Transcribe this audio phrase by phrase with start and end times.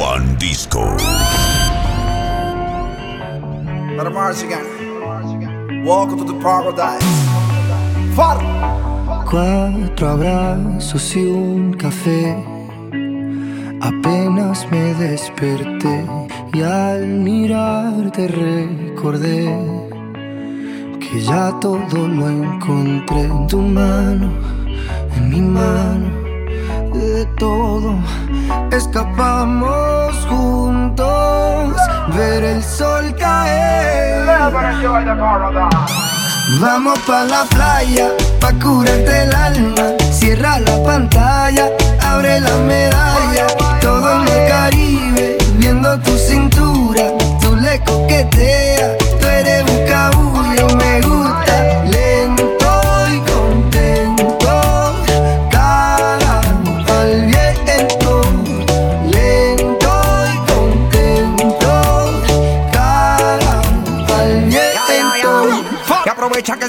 [0.00, 0.96] One Disco.
[4.14, 5.84] Mars again.
[5.84, 7.04] Welcome to the paradise.
[8.16, 8.38] Far.
[9.28, 12.34] Cuatro abrazos y un café.
[13.82, 16.06] Apenas me desperté
[16.54, 19.54] y al mirarte recordé
[20.98, 24.32] que ya todo lo encontré en tu mano,
[25.14, 26.19] en mi mano,
[26.92, 27.94] de todo
[28.72, 31.74] escapamos juntos,
[32.16, 34.26] ver el sol caer.
[36.60, 38.08] Vamos pa' la playa,
[38.40, 39.86] pa' curarte el alma.
[40.10, 41.70] Cierra la pantalla,
[42.02, 43.46] abre la medalla.
[43.80, 47.04] Todo en el Caribe, viendo tu cintura.
[47.40, 51.39] Tú le coqueteas, tú eres un cabullo, me gusta.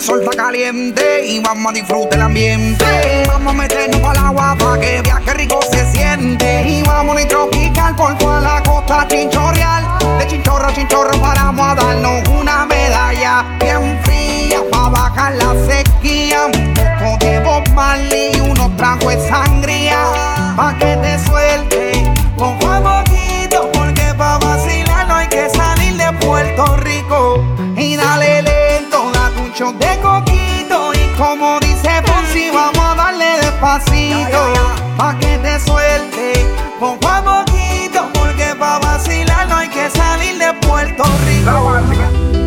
[0.02, 2.86] Sol está caliente y vamos a disfrutar el ambiente.
[3.28, 6.64] Vamos a meternos al agua para que viaje rico se siente.
[6.68, 9.86] Y vamos a tropical por toda la costa chinchorreal.
[10.18, 16.48] De chinchorro a chinchorro paramos a darnos una medalla bien fría para bajar la sequía.
[16.48, 17.62] Un poco
[18.00, 20.00] de y unos tragos de sangría
[20.58, 21.92] pa' que te suelte.
[22.40, 27.44] A poquito porque pa' vacilar no hay que salir de Puerto Rico.
[27.78, 28.61] Y dale
[29.70, 30.92] de coquito.
[30.94, 34.54] Y como dice Fonsi, vamos a darle despacito.
[34.98, 36.34] Pa' que te suelte,
[36.80, 38.10] poco a poquito.
[38.14, 42.41] Porque pa' vacilar no hay que salir de Puerto Rico.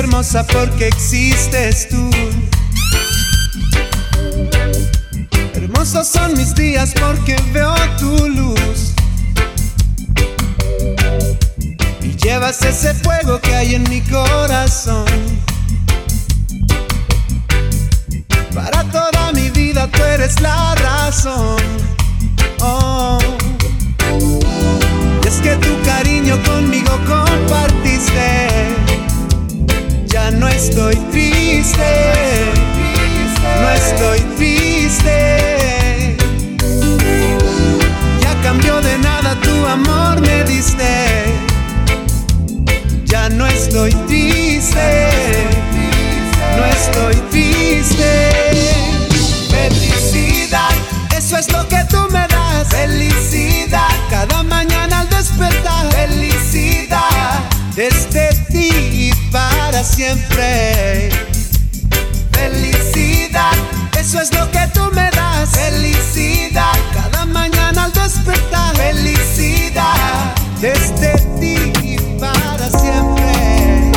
[0.00, 2.10] Hermosa porque existes tú.
[5.54, 8.94] Hermosos son mis días porque veo tu luz.
[12.00, 15.04] Y llevas ese fuego que hay en mi corazón.
[18.54, 21.62] Para toda mi vida tú eres la razón.
[22.60, 23.18] Oh.
[25.22, 28.79] Y es que tu cariño conmigo compartiste.
[30.12, 31.90] Ya no estoy triste.
[33.60, 36.16] No estoy triste.
[38.20, 41.24] Ya cambió de nada tu amor me diste.
[43.04, 45.08] Ya no estoy triste.
[46.56, 48.30] No estoy triste.
[49.50, 50.70] Felicidad,
[51.16, 52.66] eso es lo que tú me das.
[52.68, 55.86] Felicidad, cada mañana al despertar.
[55.92, 57.38] Felicidad,
[57.76, 58.29] desde
[58.70, 61.10] y para siempre.
[62.32, 63.52] Felicidad,
[63.98, 65.50] eso es lo que tú me das.
[65.50, 68.74] Felicidad, cada mañana al despertar.
[68.76, 73.92] Felicidad, desde ti para siempre.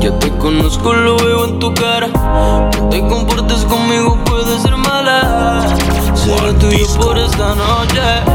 [0.00, 2.08] Ya te conozco, lo veo en tu cara.
[2.08, 5.64] No te comportes conmigo, puede ser mala.
[6.14, 8.31] Seré tuyo por esta noche.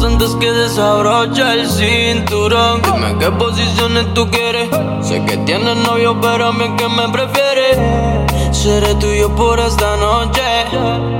[0.00, 2.80] Antes que desabroche el cinturón.
[2.82, 4.70] Dime qué posiciones tú quieres.
[5.02, 7.76] Sé que tienes novio, pero a mí que me prefieres.
[8.52, 10.40] Seré tuyo por esta noche.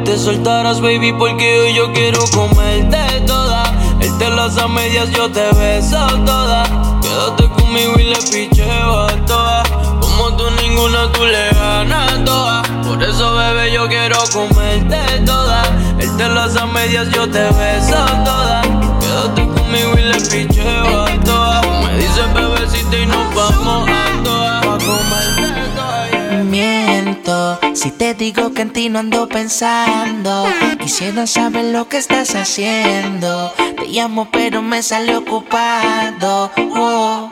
[0.06, 3.62] Te soltarás, baby, porque hoy yo quiero comerte toda.
[4.00, 6.64] Él te las a medias, yo te beso toda.
[7.02, 9.68] Quédate conmigo y le picheo a todas.
[10.00, 12.66] Como tú ninguna, tú le ganas todas.
[12.86, 14.96] Por eso, bebé, yo quiero comerte
[15.26, 15.41] toda.
[16.22, 18.62] Te las a medias, yo te beso toda.
[19.00, 21.66] Quédate conmigo y le picheo a todas.
[21.66, 24.84] Me dices bebecita y nos vamos a todas.
[24.84, 26.44] Pa'.
[26.44, 30.46] Miento si te digo que en ti no ando pensando.
[30.78, 33.52] Quisiera saber lo que estás haciendo.
[33.56, 36.52] Te llamo, pero me sale ocupado.
[36.76, 37.28] Oh.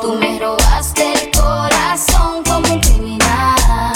[0.00, 3.94] Tú me robaste el corazón como un criminal.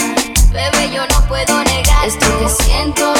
[0.50, 3.11] Bebé, yo no puedo negar esto que siento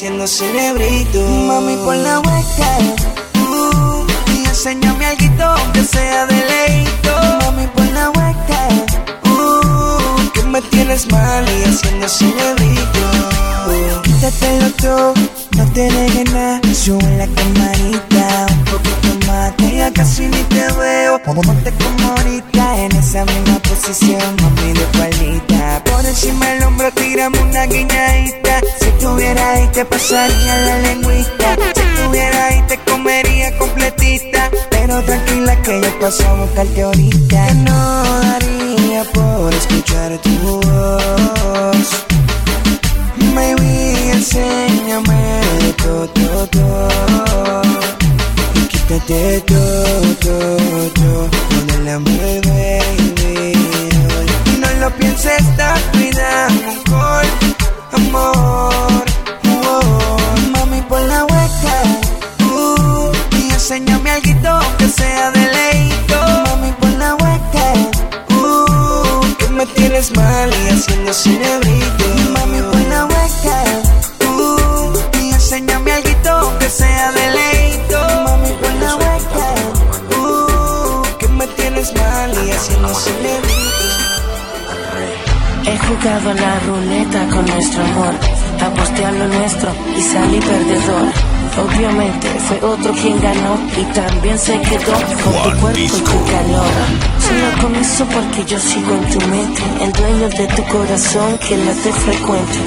[0.00, 1.20] haciendo cerebrito.
[1.28, 2.20] Mami, pon la
[30.10, 31.56] pasaría la lengüita.
[31.74, 34.50] Si estuviera ahí te comería completita.
[34.70, 37.46] Pero tranquila que yo paso a ahorita.
[37.46, 41.88] Que no daría por escuchar tu voz.
[43.34, 47.62] Baby, enséñame todo, todo, todo.
[48.68, 51.28] Quítate todo, todo, todo.
[51.50, 53.52] Con el hambre, baby.
[54.46, 57.26] Y no lo pienses, date cuidado, alcohol,
[57.92, 58.79] amor.
[63.70, 66.18] Enséñame algo que sea de leído.
[66.46, 67.66] Mami, por la hueca.
[68.30, 72.04] Uh, que me tienes mal y haciendo cerebrito.
[72.32, 73.58] Mami, buena hueca.
[74.28, 78.00] Uh, y enséñame algo que sea de leído.
[78.24, 79.46] Mami, buena hueca.
[80.18, 83.60] Uh, que me tienes mal y haciendo cerebrito.
[85.64, 88.14] He jugado la ruleta con nuestro amor,
[88.60, 91.39] aposté a lo nuestro y salí perdedor.
[91.64, 96.72] Obviamente fue otro quien ganó y también se quedó con tu cuerpo y tu calor.
[97.20, 101.56] Solo con eso porque yo sigo en tu mente, el dueño de tu corazón que
[101.56, 102.58] late frecuente.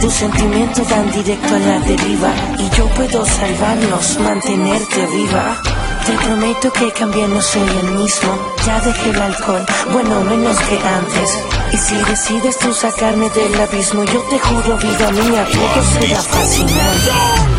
[0.00, 5.56] Tus sentimientos van directo a la deriva y yo puedo salvarlos, mantenerte viva.
[6.04, 8.36] Te prometo que cambié, no soy el mismo.
[8.66, 11.38] Ya dejé el alcohol, bueno, menos que antes.
[11.72, 17.51] Y si decides tú sacarme del abismo, yo te juro, vida mía, todo será fascinante.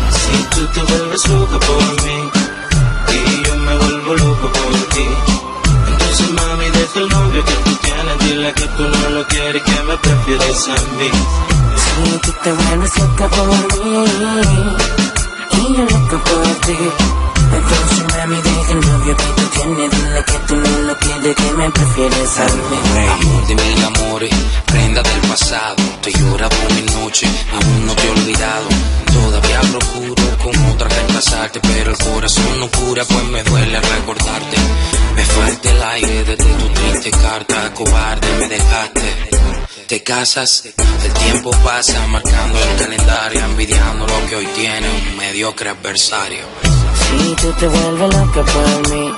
[0.54, 2.18] Tú te vuelves loca por mí.
[3.12, 5.06] Y yo me vuelvo loco por ti,
[5.88, 9.82] entonces mami deja el novio que tú tienes, dile que tú no lo quieres, que
[9.82, 11.10] me prefieres a mí.
[11.76, 14.04] Si tú te vuelves loca por mí
[15.50, 16.76] y yo loca por ti,
[17.56, 21.52] entonces mami deja el novio que tú tienes, dile que tú no lo quieres, que
[21.52, 22.78] me prefieres a mí.
[23.08, 24.34] Amor de mil amores,
[24.66, 25.76] prenda del pasado.
[26.02, 28.68] Te llora por mi noche, aún no te he olvidado.
[29.12, 34.56] Todavía procuro con otra reemplazarte, pero el corazón no cura, pues me duele recordarte.
[35.16, 39.34] Me falta el aire desde tu triste carta, cobarde me dejaste.
[39.86, 45.68] Te casas, el tiempo pasa marcando el calendario, envidiando lo que hoy tiene un mediocre
[45.70, 46.73] adversario.
[47.08, 49.12] Si tú te vuelves loca por mí.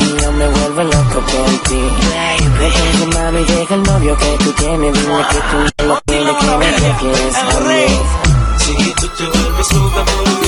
[0.00, 1.82] Y yo me vuelvo loco por ti.
[2.58, 4.92] Baby, mami, deja el novio que tú tienes.
[4.94, 7.84] Dile que tú no lo quieres, que me prefieres a mí
[8.58, 10.41] Si tú te vuelves loca por mí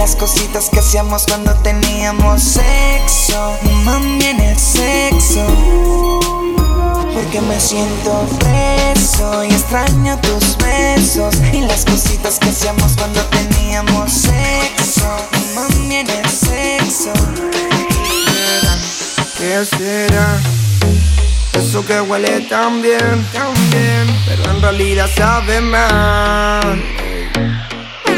[0.00, 3.54] las cositas que hacíamos cuando teníamos sexo.
[3.84, 5.46] Mami, en el sexo.
[7.58, 15.16] siento preso y extraño tus besos y las cositas que hacíamos cuando teníamos sexo.
[15.54, 17.12] Mami, en el sexo.
[19.36, 20.40] ¿Qué será?
[21.52, 26.82] Eso que huele tan bien, tan bien, pero en realidad sabe mal.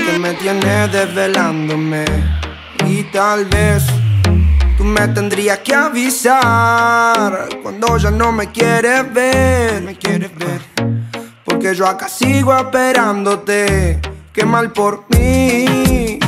[0.05, 2.05] Porque me tienes desvelándome
[2.89, 3.85] y tal vez
[4.77, 9.97] tú me tendrías que avisar cuando ya no me quieres ver.
[11.45, 14.01] Porque yo acá sigo esperándote,
[14.33, 16.19] qué mal por mí.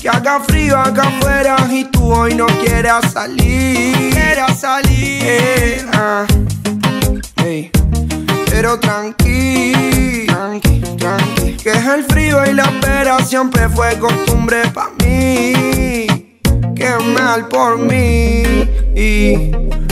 [0.00, 4.10] Que haga frío acá afuera y tú hoy no quieras salir.
[4.10, 5.86] Quieras salir.
[5.92, 6.24] Ah.
[8.60, 11.56] Pero tranqui, tranqui, tranqui.
[11.62, 16.08] Que es el frío y la espera siempre fue costumbre para mí
[16.74, 18.42] qué mal por mí.
[18.96, 19.52] Y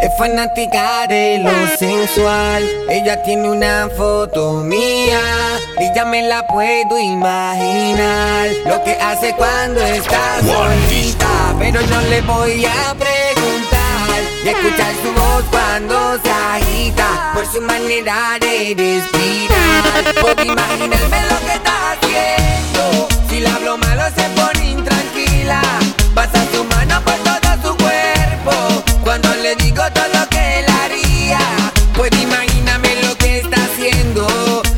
[0.00, 2.62] Es fanática de lo sensual.
[2.88, 5.20] Ella tiene una foto mía
[5.80, 8.48] y ya me la puedo imaginar.
[8.64, 14.20] Lo que hace cuando está solita, pero no le voy a preguntar.
[14.44, 20.14] Y escuchar su voz cuando se agita por su manera de respirar.
[20.20, 23.08] Puedo imaginarme lo que está haciendo.
[23.28, 25.60] Si la hablo malo se pone intranquila.
[26.14, 28.84] Pasa su mano por todo su cuerpo.
[29.04, 31.38] Cuando le digo todo lo que él haría,
[31.94, 34.26] pues imagíname lo que está haciendo.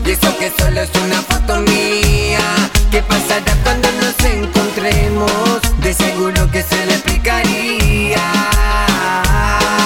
[0.05, 2.41] Y eso que solo es una foto mía.
[2.91, 5.61] ¿Qué pasará cuando nos encontremos?
[5.79, 8.33] De seguro que se le explicaría.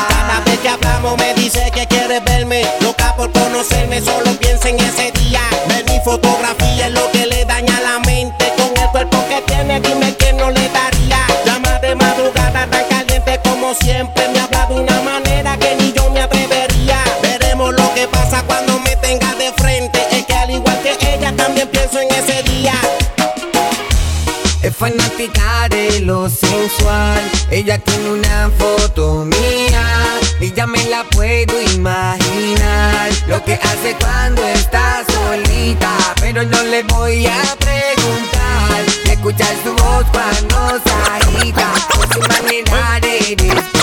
[0.08, 2.66] Cada vez que hablamos me dice que quiere verme.
[2.80, 5.40] Loca por conocerme, solo piensa en ese día.
[5.68, 8.52] Ver mi fotografía es lo que le daña la mente.
[8.56, 10.03] Con el cuerpo que tiene, dime
[13.80, 14.28] siempre.
[14.28, 17.02] Me habla de una manera que ni yo me atrevería.
[17.22, 20.00] Veremos lo que pasa cuando me tenga de frente.
[20.10, 22.74] Es que al igual que ella también pienso en ese día.
[24.62, 27.20] Es fanática de lo sensual.
[27.50, 33.10] Ella tiene una foto mía y ya me la puedo imaginar.
[33.28, 38.84] Lo que hace cuando está solita, pero no le voy a preguntar.
[39.10, 43.73] Escuchar su voz cuando se agita por su manera de respirar.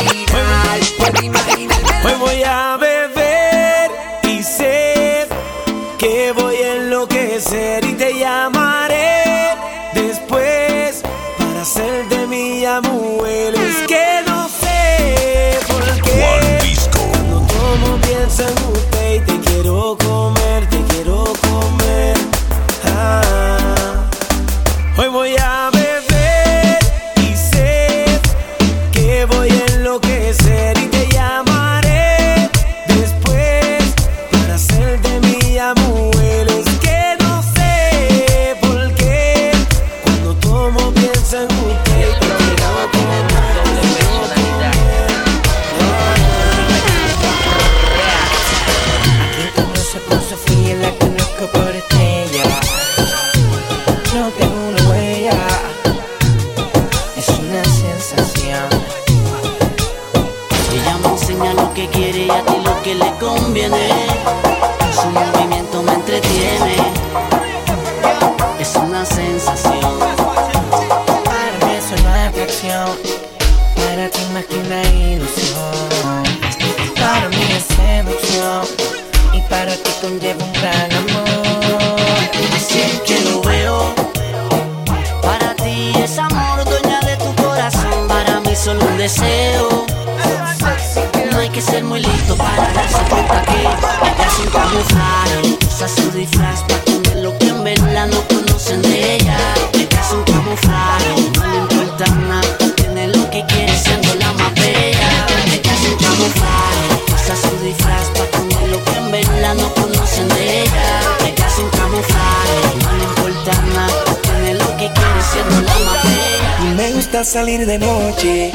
[93.31, 98.27] Cuenta que ella sin camuflaje usa su disfraz para tener lo que en verdad no
[98.27, 99.38] conocen de ella.
[99.73, 105.27] Es un camuflaje, no le importa nada, tiene lo que quiere siendo la más bella.
[105.45, 110.27] Ella es un camuflaje, usa su disfraz para tener lo que en verdad no conocen
[110.29, 111.01] de ella.
[111.25, 116.75] Es un camuflaje, no le importa nada, tiene lo que quiere siendo la más.
[116.75, 118.51] Me gusta salir de noche,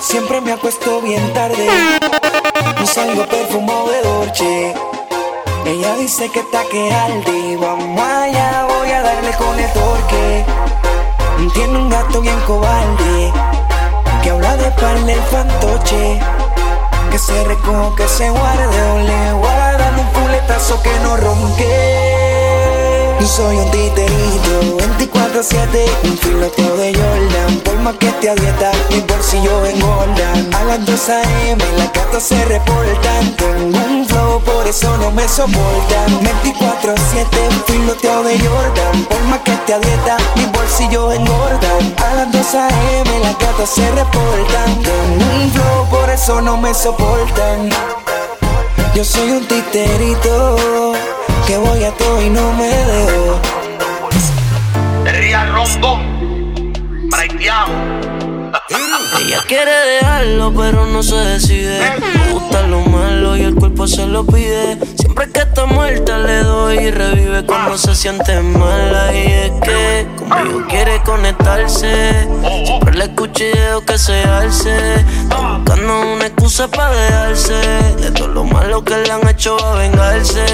[0.00, 1.68] siempre me acuesto bien tarde.
[2.80, 4.74] No salgo perfumado de Dolce,
[5.66, 10.44] Ella dice que está que aldi, vamos allá, voy a darle con el torque.
[11.52, 13.32] Tiene un gato bien cobarde,
[14.22, 16.20] que habla de parle el fantoche.
[17.10, 22.19] Que se recoge, que se guarde o le guardan un puletazo que no ronque.
[23.26, 27.60] Soy un titerito, 24-7, un filoteo de Jordan.
[27.64, 30.54] Por más que te dieta, mi bolsillo engordan.
[30.54, 31.64] A las 2 a.m.
[31.76, 33.36] las gatas se reportan.
[33.36, 36.08] Tengo un flow, por eso no me soportan.
[36.50, 39.04] 24-7, un filoteo de Jordan.
[39.04, 41.94] Por más que te dieta, mi bolsillo engordan.
[41.98, 43.20] A las 2 a.m.
[43.20, 44.82] las gatas se reportan.
[44.82, 47.70] Tengo un flow, por eso no me soportan.
[48.94, 50.89] Yo soy un titerito
[51.50, 53.40] que voy a todo y no me dejo.
[55.04, 56.72] Ría Rondón,
[57.10, 58.29] Braiteado.
[59.18, 61.78] Ella quiere dejarlo, pero no se decide.
[61.78, 64.78] Le gusta lo malo y el cuerpo se lo pide.
[64.98, 69.14] Siempre que está muerta le doy y revive cuando se siente mala.
[69.14, 72.28] Y es que conmigo quiere conectarse.
[72.64, 75.04] Siempre le dejo que se alce.
[75.28, 77.54] Buscando una excusa para dejarse.
[78.00, 80.44] De todo lo malo que le han hecho a vengarse.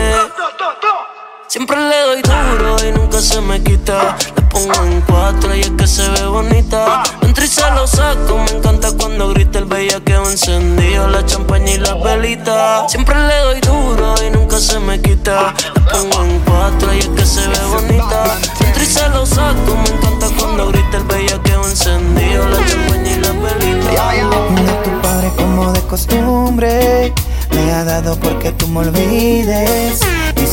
[1.46, 4.16] Siempre le doy duro y nunca se me quita.
[4.50, 7.02] Pongo en cuatro y es que se ve bonita.
[7.22, 11.78] Entro y se lo saco, me encanta cuando grita el bellaqueo encendido, la champaña y
[11.78, 12.88] la velita.
[12.88, 15.54] Siempre le doy duro y nunca se me quita.
[15.90, 18.38] Pongo en cuatro y es que se ve bonita.
[18.64, 23.20] Entro y se lo saco, me encanta cuando grita el bellaqueo encendido, la champaña y
[23.20, 24.12] la velita.
[24.50, 27.12] No es tu padre como de costumbre.
[27.50, 30.00] Me ha dado porque tú me olvides.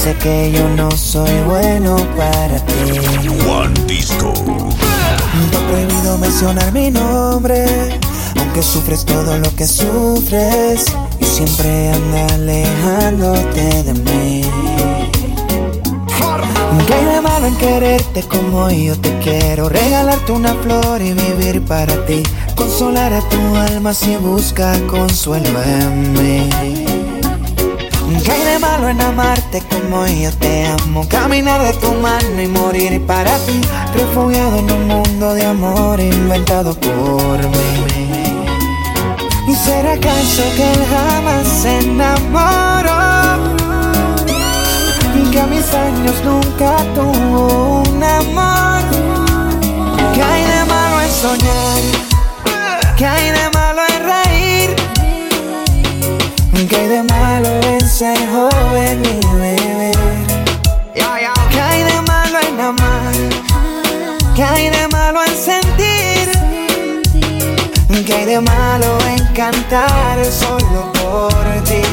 [0.04, 3.00] Dice que yo no soy bueno para ti.
[3.48, 4.34] One Disco.
[4.34, 7.64] Te he prohibido mencionar mi nombre.
[8.38, 10.88] Aunque sufres todo lo que sufres.
[11.22, 14.42] Y siempre anda alejándote de mí.
[16.86, 19.70] ¿Qué hay de malo en quererte como yo te quiero?
[19.70, 22.24] Regalarte una flor y vivir para ti.
[22.56, 26.93] Consolar a tu alma si busca consuelo en mí.
[28.22, 31.08] ¿Qué hay de malo en amarte como yo te amo?
[31.10, 33.60] Caminar de tu mano y morir para ti.
[33.96, 37.84] Refugiado en un mundo de amor inventado por mí.
[39.48, 42.94] ¿Y será acaso que él jamás se enamoró?
[45.32, 48.84] Que a mis años nunca tuvo un amor.
[50.14, 51.82] ¿Qué hay de malo en soñar?
[52.96, 54.76] ¿Qué hay de malo en reír?
[56.70, 59.96] ¿Qué hay de malo en ser joven y beber?
[60.96, 63.14] ¿Qué hay de malo en amar?
[64.36, 66.32] ¿Qué hay de malo en sentir?
[68.04, 71.84] ¿Qué hay de malo en cantar solo por ti?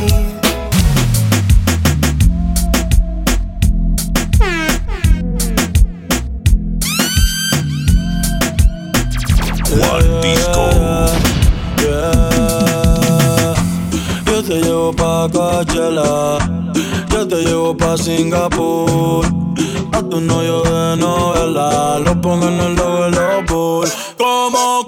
[9.92, 10.89] One Disco.
[14.50, 16.38] Te llevo pa' Coachella,
[17.10, 19.24] yo te llevo pa' Singapur.
[19.92, 22.74] A tu novio de novela, lo pongo en el
[23.46, 23.94] Bulls.
[24.18, 24.79] Como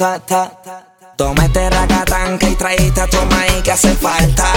[0.00, 0.50] Ta, ta.
[1.14, 4.50] Toma este racatanca y traíste a tu maíz que hace falta.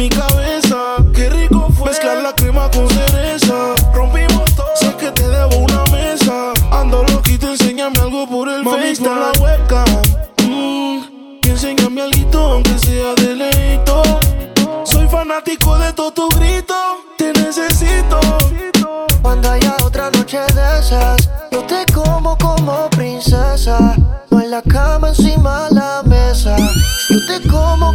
[0.00, 0.96] Mi cabeza.
[1.14, 3.74] Qué rico fue mezclar la crema con cereza.
[3.92, 6.52] Rompimos todo, sé que te debo una mesa.
[6.72, 9.84] Ando loquito, enséñame algo por el Mami, por la webcam.
[10.48, 11.02] Mm,
[11.42, 14.02] enséñame algo aunque sea de leito.
[14.84, 16.74] Soy fanático de todo tu grito.
[17.18, 18.18] Te necesito.
[19.20, 23.96] Cuando haya otra noche de esas, yo te como como princesa.
[24.30, 26.56] No en la cama, encima de la mesa.
[27.10, 27.89] Yo te como como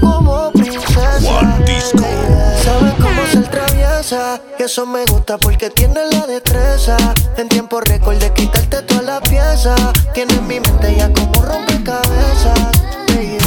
[4.58, 6.96] Y eso me gusta porque tienes la destreza.
[7.36, 9.76] En tiempo récord de quitarte toda la pieza.
[10.14, 12.72] Tienes mi mente ya como rompecabezas.
[13.10, 13.38] baby.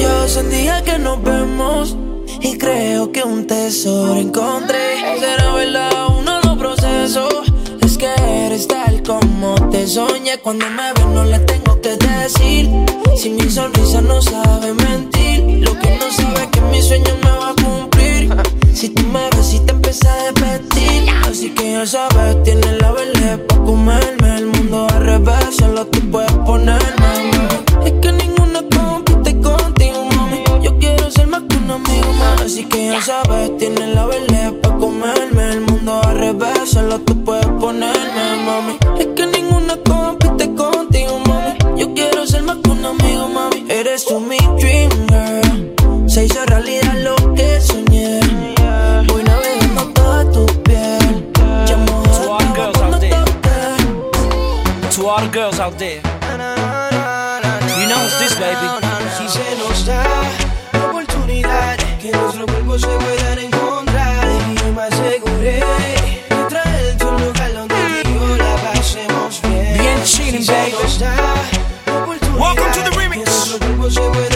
[0.00, 1.96] Yo hace día que nos vemos
[2.40, 5.18] y creo que un tesoro encontré.
[5.20, 7.52] Será verdad uno de los procesos.
[7.82, 8.12] Es que
[8.46, 10.38] eres tal como te soñé.
[10.38, 12.68] Cuando me ves no le tengo que decir.
[13.16, 15.60] Si mi sonrisa no sabe mentir.
[15.64, 17.93] Lo que no sabe es que mi sueño me va a cumplir.
[18.74, 21.08] Si tú me ves y te empieza a repetir.
[21.28, 24.36] Así que ya sabes, tienes la verde para comerme.
[24.36, 27.30] El mundo al revés, solo tú puedes ponerme.
[27.84, 30.42] Es que ninguna compite contigo, mami.
[30.60, 32.42] Yo quiero ser más que un amigo, mami.
[32.44, 35.50] Así que ya sabes, tienes la verde para comerme.
[35.52, 38.76] El mundo al revés, solo tú puedes ponerme, mami.
[38.98, 41.78] Es que ninguna compite contigo, mami.
[41.78, 43.66] Yo quiero ser más que un amigo, mami.
[43.68, 44.83] Eres tú mi dream
[55.14, 56.00] all the girls out there.
[57.78, 58.66] You know what's this, baby?
[59.16, 60.02] Si se nos da
[60.72, 65.60] la oportunidad que nuestros cuerpos se puedan encontrar y me aseguré
[66.30, 69.78] de traerte a un lugar donde tú y yo la pasemos bien.
[69.78, 70.70] Bien chilling, si baby.
[70.72, 71.14] Se nos da
[71.86, 74.33] la oportunidad Welcome to the remix.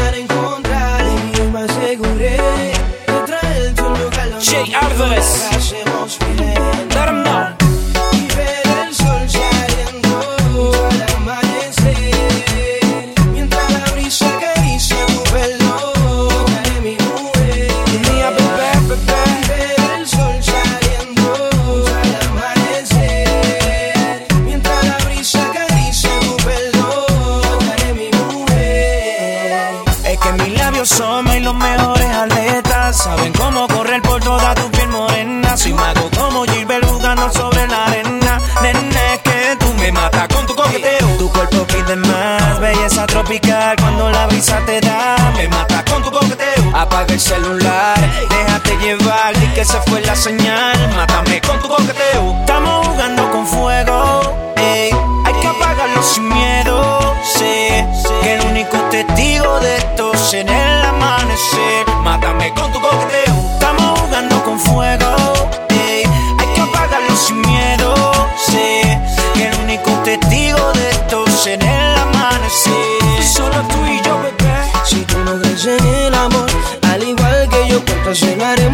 [43.41, 46.73] Cuando la brisa te da, me mata con tu coqueteo.
[46.75, 47.97] Apaga el celular,
[48.29, 49.39] déjate llevar.
[49.39, 50.77] Di que se fue la señal.
[50.97, 52.37] Mátame con tu coqueteo.
[52.41, 54.53] Estamos jugando con fuego.
[54.57, 54.91] ey.
[55.25, 57.15] Hay que apagarlo sin miedo.
[57.23, 57.87] Sé
[58.23, 61.87] que el único testigo de esto será el amanecer.
[62.03, 62.88] Mátame con tu coqueteo.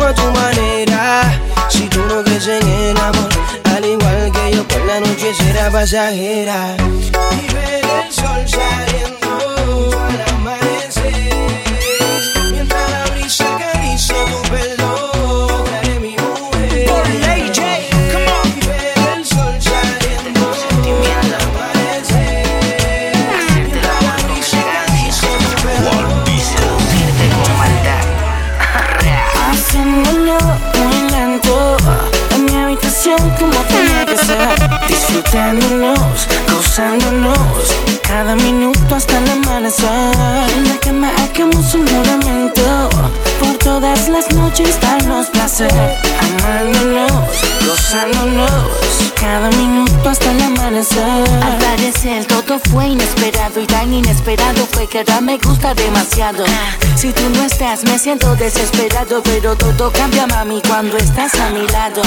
[0.06, 1.40] A tu manera.
[1.68, 3.28] Si tú no crees en el amor,
[3.74, 6.76] al igual que yo, pues la noche será pasajera.
[6.78, 8.93] Y ver el sol saliendo
[33.16, 34.86] como tenía que ser.
[34.88, 37.74] Disfrutándonos, gozándonos.
[38.02, 39.88] Cada minuto hasta el amanecer.
[40.56, 42.88] En la cama hagamos un juramento.
[43.40, 45.72] Por todas las noches darnos placer.
[46.20, 48.48] Amándonos, gozándonos
[49.18, 54.98] Cada minuto hasta el amanecer Al parecer todo fue inesperado y tan inesperado fue que
[54.98, 56.44] ahora me gusta demasiado.
[56.96, 61.66] Si tú no estás me siento desesperado, pero todo cambia mami cuando estás a mi
[61.68, 62.02] lado.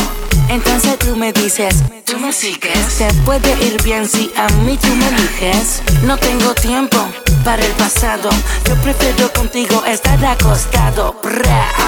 [0.49, 2.97] Entonces tú me dices, tú me sigues.
[2.97, 5.81] Te puede ir bien si a mí tú me eliges.
[6.03, 6.97] No tengo tiempo
[7.43, 8.29] para el pasado.
[8.65, 11.15] Yo prefiero contigo estar acostado.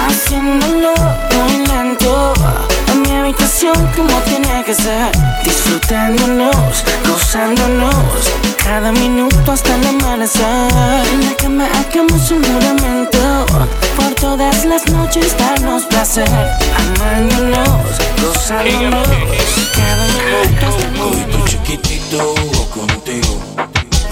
[0.08, 0.94] Haciéndolo
[1.30, 2.34] muy lento
[2.68, 2.69] En
[3.00, 5.10] mi habitación como tiene que ser
[5.44, 7.94] Disfrutándonos, gozándonos
[8.62, 13.46] Cada minuto hasta el amanecer En la cama hagamos un juramento
[13.96, 19.08] Por todas las noches darnos placer Amándonos, gozándonos
[19.74, 22.34] Cada minuto hasta el Hoy tu chiquitito
[22.74, 23.40] contigo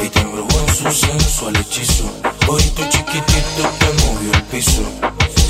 [0.03, 2.05] y te embrujó en su sensual hechizo.
[2.47, 4.83] Hoy tu chiquitito te movió el piso.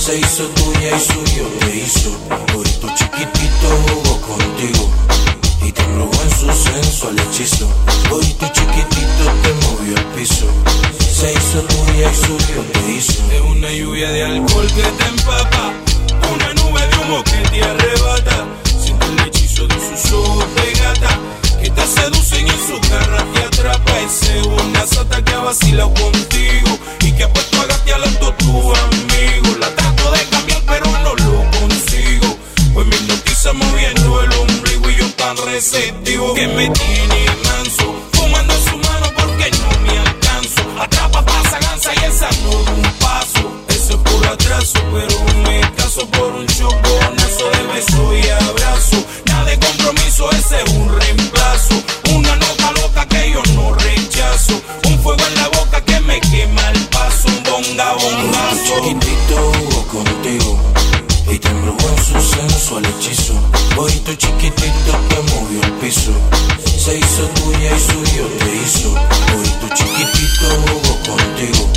[0.09, 2.09] Se hizo tuya y suyo te hizo.
[2.57, 4.91] Hoy tu chiquitito jugó contigo
[5.63, 7.69] y te embrujó en su sensual hechizo.
[8.11, 10.47] Hoy tu chiquitito te movió el piso.
[10.99, 13.23] Se hizo tuya y suyo te hizo.
[13.31, 15.75] Es una lluvia de alcohol que te empapa,
[16.33, 18.47] una nube de humo que te arrebata.
[18.83, 23.41] Siente el hechizo de sus ojos de que te seducen y en su garra te
[23.43, 24.01] atrapa.
[24.01, 28.39] Ese una sata que ha vacilado contigo y que ha puesto a gatear a todos
[28.39, 29.08] tus
[35.59, 40.63] receptivo que me tiene manso, fumando su mano porque no me alcanzo.
[40.79, 43.43] Atrapa, pasa, gansa y esa no un paso.
[43.69, 49.05] Eso es por atraso, pero me caso por un choconazo de beso y abrazo.
[49.27, 51.75] Nada de compromiso, ese es un reemplazo.
[52.15, 54.63] Una nota loca que yo no rechazo.
[54.85, 57.27] Un fuego en la boca que me quema el paso.
[57.27, 58.75] Un bonga, Tu bongazo.
[58.85, 60.59] chiquitito jugó contigo
[61.33, 63.35] y te embrujó en su sensual hechizo.
[64.05, 65.08] Tu chiquitito
[66.89, 68.89] Se hizo tuya y suyo te hizo.
[69.37, 71.69] Hoy tu chiquitito jugó contigo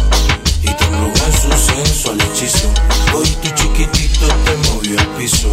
[0.63, 2.69] y te embrujó en su sensual hechizo.
[3.13, 5.51] Hoy tu chiquitito te movió el piso.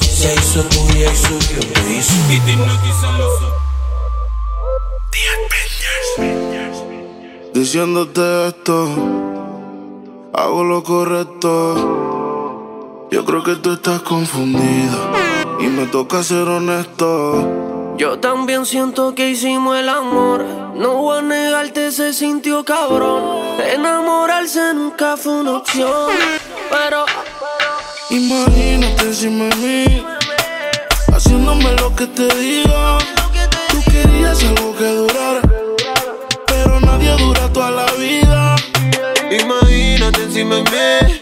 [0.00, 2.14] Se hizo tuya y suyo te hizo.
[2.30, 3.34] Y te hipnotizan los.
[7.52, 8.94] Diciéndote esto,
[10.34, 13.08] hago lo correcto.
[13.10, 15.10] Yo creo que tú estás confundida
[15.58, 17.79] y me toca ser honesto.
[18.00, 20.42] Yo también siento que hicimos el amor.
[20.74, 23.20] No voy a negarte, se sintió cabrón.
[23.74, 26.08] Enamorarse nunca fue una opción.
[26.70, 27.04] Pero
[28.08, 30.04] Imagínate encima de mí,
[31.12, 32.96] haciéndome lo que te diga.
[33.68, 35.42] Tú querías algo que durara,
[36.46, 38.56] pero nadie dura toda la vida.
[39.30, 41.20] Imagínate encima de mí,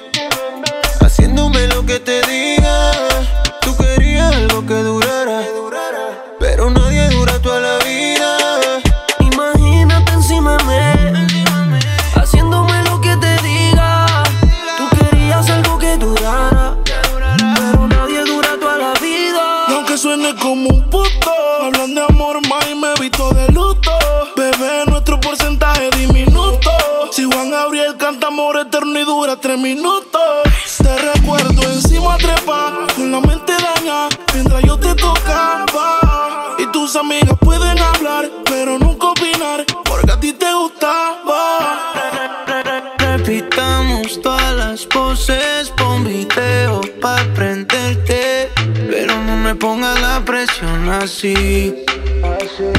[1.01, 2.93] haciéndome lo que te diga.
[3.63, 5.08] Tú querías algo que durara,
[28.79, 30.43] eterno y dura tres minutos.
[30.79, 36.55] Te recuerdo encima trepa, con la mente daña, mientras yo te tocaba.
[36.59, 41.93] Y tus amigas pueden hablar, pero nunca opinar, porque a ti te gustaba.
[42.99, 48.51] Repitamos todas las poses, pon video pa' prenderte.
[48.91, 51.75] Pero no me pongas la presión así.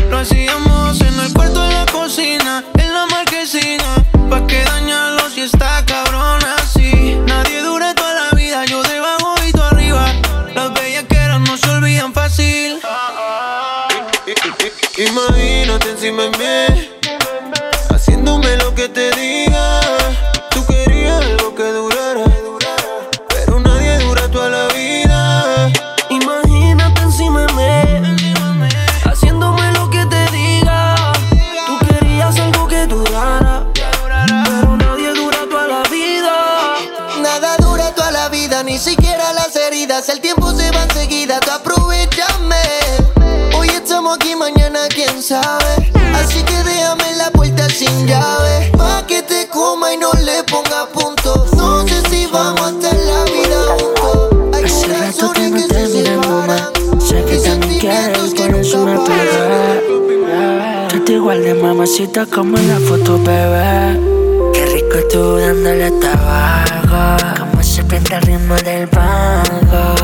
[0.10, 4.06] Lo hacíamos en el cuarto de la cocina, en la marquesina.
[4.30, 5.19] Pa' que si
[5.54, 7.16] está cabrón así.
[7.26, 10.06] Nadie dura toda la vida, yo debajo y tú arriba.
[10.54, 12.80] Las bellas que eran no se olvidan fácil.
[14.98, 16.90] Imagínate encima de mí,
[45.30, 45.92] sabe.
[46.16, 48.72] Así que déjame la puerta sin llave.
[48.78, 51.46] Pa' que te coma y no le ponga punto.
[51.56, 54.56] No sé si vamos a estar la vida juntos.
[54.56, 56.72] Hay Hace rato que no te miro, mamá.
[57.00, 60.00] Sé que también quieres, por eso me pegué.
[61.06, 64.00] Tú igual de mamacita como en la foto, bebé.
[64.54, 67.40] Qué rico tú dándole tabaco.
[67.40, 69.99] Como se prende el ritmo del banco.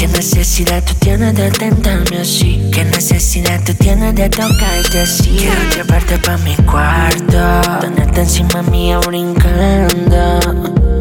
[0.00, 2.70] ¿Qué necesidad tú tienes de tentarme así?
[2.72, 5.36] ¿Qué necesidad tú tienes de tocarte así?
[5.36, 10.40] Quiero llevarte pa' mi cuarto Tenerte encima mía brincando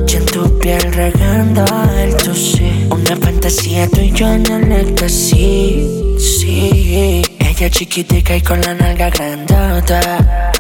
[0.06, 1.64] Y en tu piel regando
[1.98, 5.88] el sí Una fantasía tú y yo en el éxtasis
[6.20, 10.52] Sí Ella chiquitica y con la nalga grandota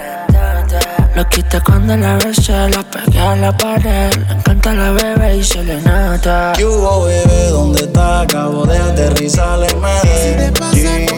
[1.19, 4.09] lo quita cuando la besé, la pegué a la pared.
[4.27, 6.53] Le encanta la bebé y se le nota.
[6.55, 7.49] ¿Qué hubo, bebé?
[7.49, 8.21] ¿Dónde está?
[8.21, 11.13] Acabo de aterrizar en Medellín.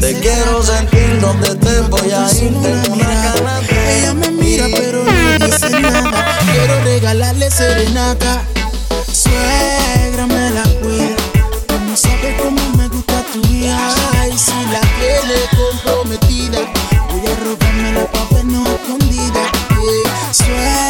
[0.00, 2.60] Te quiero sentir donde te voy a ir.
[2.60, 6.38] Tengo una gana Ella me mira, pero no dice nada.
[6.50, 8.42] Quiero regalarle serenata.
[9.12, 11.16] Suegra me la cuida.
[11.86, 13.78] No sabe cómo me gusta tu hija.
[14.28, 16.58] Y si la tiene comprometida,
[17.10, 18.29] voy a robarme la papel no escondida.
[20.32, 20.89] Yeah.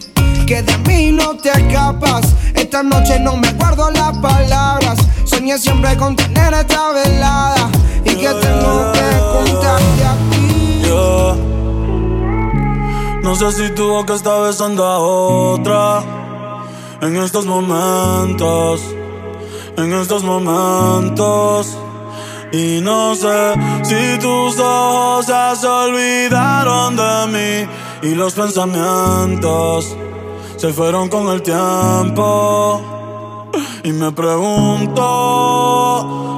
[0.51, 2.23] Que de mí no te escapas.
[2.53, 4.99] Esta noche no me guardo las palabras.
[5.23, 7.69] Soñé siempre con tener esta velada.
[8.03, 10.81] Y que tengo que contarte a ti.
[10.85, 11.37] Yo
[13.23, 16.03] no sé si tu boca está besando a otra
[17.01, 18.81] en estos momentos,
[19.77, 21.77] en estos momentos.
[22.51, 29.95] Y no sé si tus ojos ya se olvidaron de mí y los pensamientos
[30.61, 32.79] se fueron con el tiempo.
[33.83, 35.03] Y me pregunto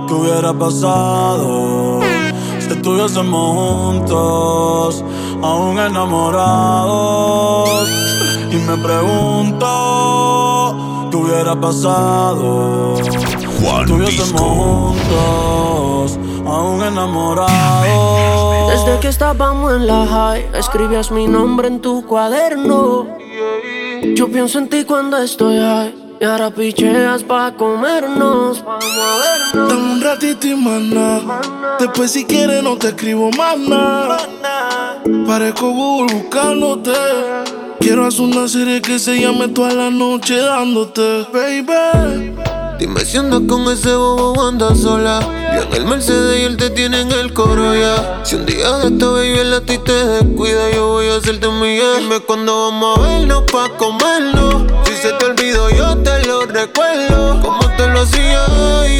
[0.08, 2.00] qué hubiera pasado
[2.58, 5.04] si estuviésemos juntos,
[5.42, 7.90] aún enamorados.
[8.50, 9.68] Y me pregunto
[11.12, 16.18] qué hubiera pasado si estuviésemos juntos,
[16.48, 18.72] aún enamorados.
[18.72, 23.22] Desde que estábamos en la high, escribías mi nombre en tu cuaderno.
[24.04, 25.96] Yo pienso en ti cuando estoy high.
[26.20, 28.64] Y ahora picheas pa' comernos.
[28.64, 29.70] Vamos a vernos.
[29.70, 31.22] Dame un ratito y mana.
[31.80, 34.18] Después si quieres no te escribo más nada.
[35.26, 36.92] Parezco Google buscándote.
[37.80, 42.53] Quiero hacer una serie que se llame toda la noche dándote, baby.
[42.84, 45.22] Dime si andas con ese bobo andas sola.
[45.56, 48.20] Yo en el Mercedes y él te tiene en el coro ya.
[48.26, 51.48] Si un día de esta baby el a ti te descuida, yo voy a hacerte
[51.48, 51.94] mía.
[52.00, 54.66] Dime cuándo vamos a vernos pa' comernos.
[54.84, 57.40] Si se te olvidó, yo te lo recuerdo.
[57.42, 58.48] Como te lo hacía,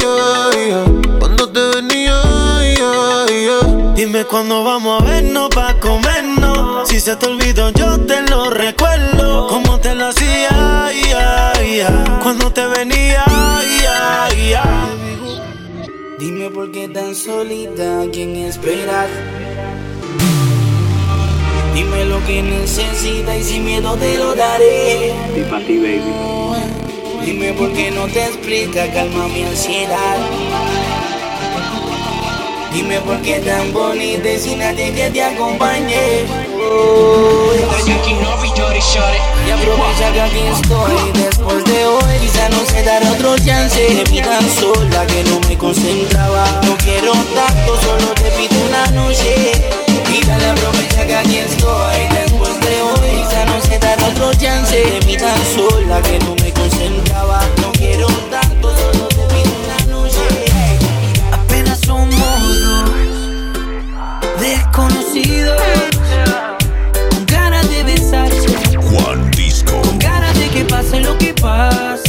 [0.00, 1.18] ya, ya.
[1.18, 2.22] cuando te venía,
[2.78, 3.94] ya.
[3.94, 6.88] Dime cuándo vamos a vernos pa' comernos.
[6.88, 9.46] Si se te olvidó, yo te lo recuerdo.
[9.48, 10.74] Como te lo hacía.
[12.22, 12.93] Cuando te venía,
[16.24, 19.10] Dime por qué tan solita, ¿a quién esperas?
[21.74, 25.12] Dime lo que necesitas y sin miedo te lo daré.
[27.26, 30.16] Dime por qué no te explica, calma mi ansiedad.
[32.74, 36.26] Dime por qué tan bonita y sin nadie que te acompañe.
[36.58, 37.52] Oh,
[39.46, 43.80] y aprovecha que aquí estoy después de hoy Quizá no se dará otro chance.
[43.80, 46.46] De mí tan sola que no me concentraba.
[46.64, 49.52] No quiero tanto, solo te pido una noche.
[50.12, 54.76] Y dale aprovecha que aquí estoy después de hoy Quizá no se dará otro chance.
[54.76, 57.40] De mí tan sola que no me concentraba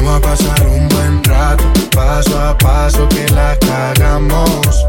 [0.00, 1.64] Vamos a pasar un buen rato.
[1.90, 4.86] Paso a paso que la cagamos.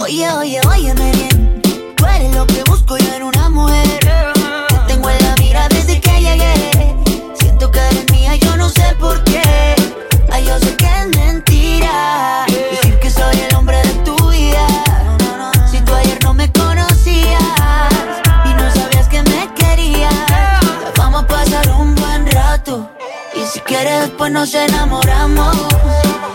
[0.00, 1.62] Oye, oye, óyeme bien.
[1.94, 4.00] Tú eres lo que busco yo en una mujer.
[4.00, 6.96] Te tengo en la mira desde que llegué.
[7.38, 9.76] Siento que eres mía, yo no sé por qué.
[10.28, 10.58] Ay, yo
[23.44, 25.54] Y si quieres, después nos enamoramos.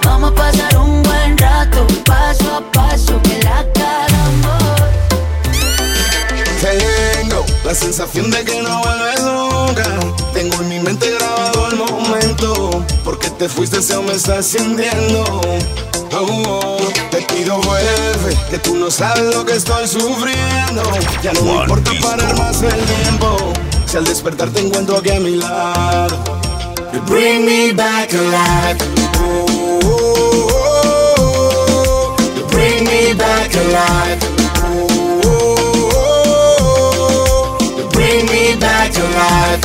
[0.04, 4.64] Vamos a pasar un buen rato, paso a paso, que la cagamos.
[6.62, 9.84] Tengo la sensación de que no vuelves nunca.
[10.34, 12.86] Tengo en mi mente grabado el momento.
[13.04, 15.24] Porque te fuiste, se me está sintiendo.
[16.12, 16.78] Oh, oh.
[17.10, 20.84] Te pido vuelve, que tú no sabes lo que estoy sufriendo.
[21.24, 23.54] Ya no me importa parar más el tiempo.
[23.88, 26.40] Si al despertar te encuentro aquí a mi lado.
[26.92, 28.82] You bring me back alive.
[32.36, 34.20] You bring me back alive.
[37.78, 39.59] You bring me back alive.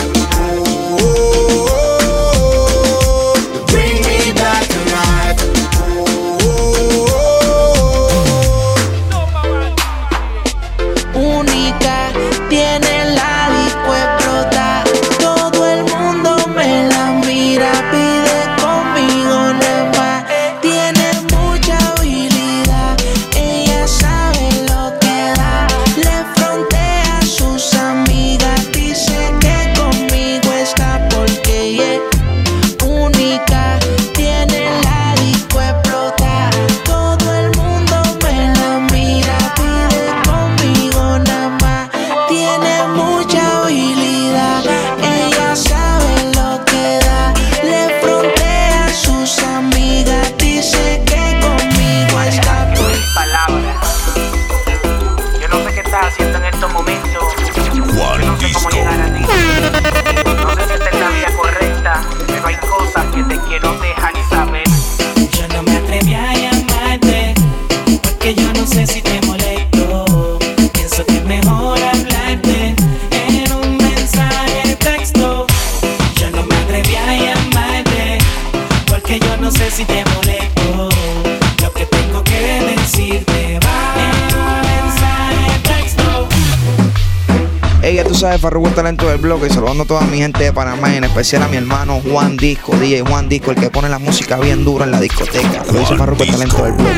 [88.45, 91.43] Farruko el talento del bloque, saludando a toda mi gente de Panamá y en especial
[91.45, 94.85] a mi hermano Juan Disco, DJ Juan Disco, el que pone la música bien dura
[94.85, 95.65] en la discoteca.
[95.73, 96.91] Lo dice Farruko el talento del bloque.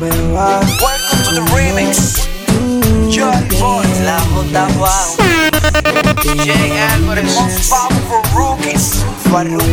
[0.00, 2.28] Welcome to the remix.
[3.12, 4.68] Jordy Boys, la J.
[4.78, 5.16] Wow.
[6.22, 9.04] DJ Álvarez, most powerful rookies.
[9.28, 9.64] Farruko.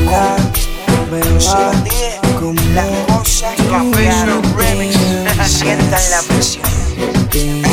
[2.74, 4.42] La cosa cambiaron.
[4.58, 4.98] Remix.
[5.46, 6.66] Sientan la presión.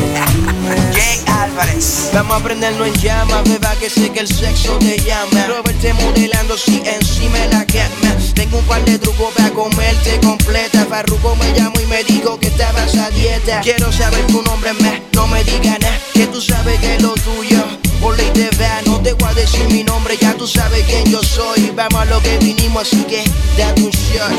[2.12, 5.46] Vamos a prendernos en llama, beba que sé que el sexo te llama.
[5.46, 8.16] Robert modelando si encima la quema.
[8.34, 10.84] Tengo un par de trucos para comerte completa.
[10.86, 13.60] Farruko me llamó y me dijo que estabas a dieta.
[13.60, 15.98] Quiero saber tu nombre más, no me digas nada.
[16.14, 17.64] Que tú sabes que es lo tuyo.
[18.00, 21.04] Por ley te vea, no te voy a decir mi nombre, ya tú sabes quién
[21.10, 21.70] yo soy.
[21.74, 23.24] Vamos a lo que vinimos, así que
[23.56, 24.32] date un shot.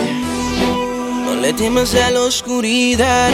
[1.26, 3.32] No le temas a la oscuridad.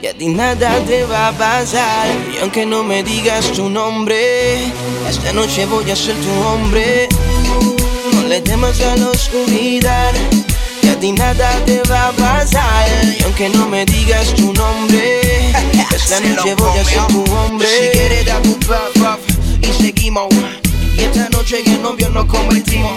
[0.00, 2.06] Y a ti nada te va a pasar.
[2.34, 4.64] Y aunque no me digas tu nombre,
[5.08, 7.08] esta noche voy a ser tu hombre.
[8.12, 10.12] No le temas a la oscuridad.
[10.82, 12.88] Y a ti nada te va a pasar.
[13.18, 15.50] Y aunque no me digas tu nombre,
[15.94, 17.66] esta noche voy a ser tu hombre.
[17.66, 18.56] Si quieres, da tu
[19.62, 20.28] y seguimos.
[20.96, 22.92] Y esta noche en el novio nos convertimos.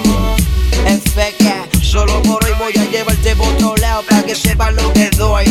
[0.86, 5.09] FK, solo por hoy voy a llevarte por otro lado para que sepas lo que
[5.09, 5.45] doy.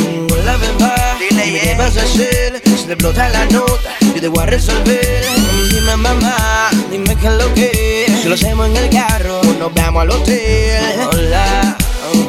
[0.45, 2.63] La verdad, dime qué vas a hacer.
[2.65, 5.25] Si te explota la nota, yo te voy a resolver.
[5.73, 8.21] Dime mamá, dime qué es lo que es.
[8.23, 11.01] Si lo hacemos en el carro, o nos vamos al hotel.
[11.13, 11.77] Hola,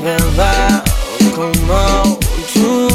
[0.03, 0.83] verdad,
[1.35, 2.19] ¿cómo
[2.53, 2.87] tú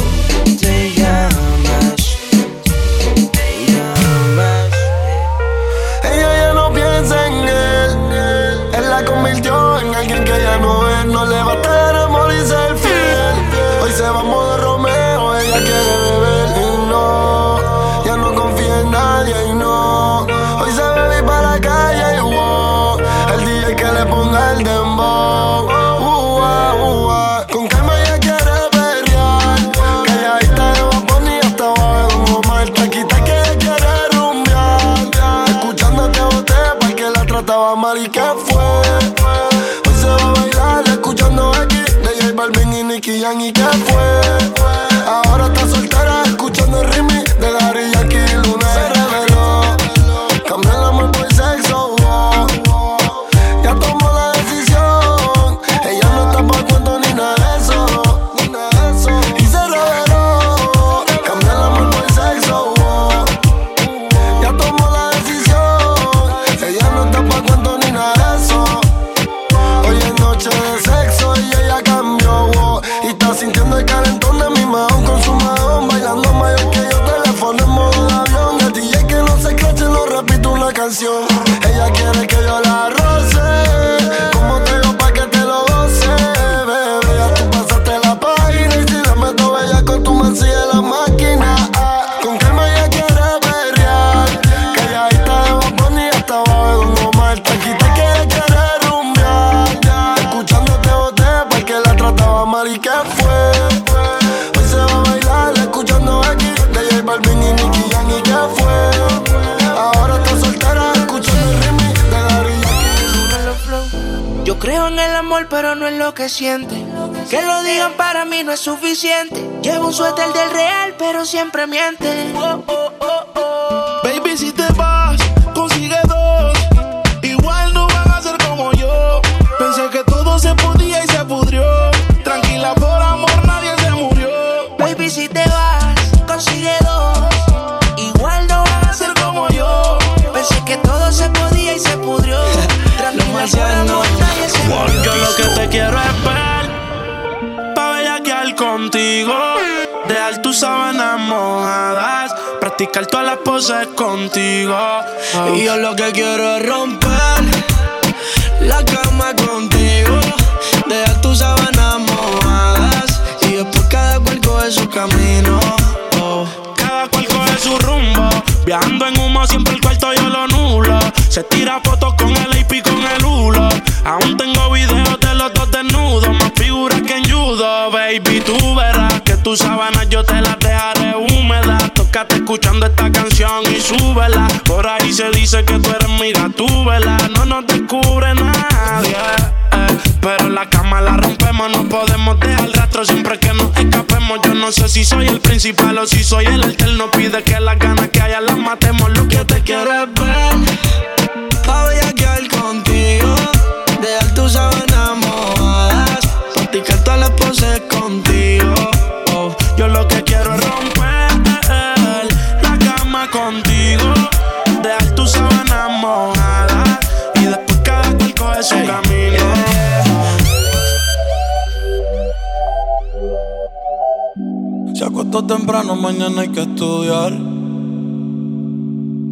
[226.05, 227.33] mañana hay que estudiar.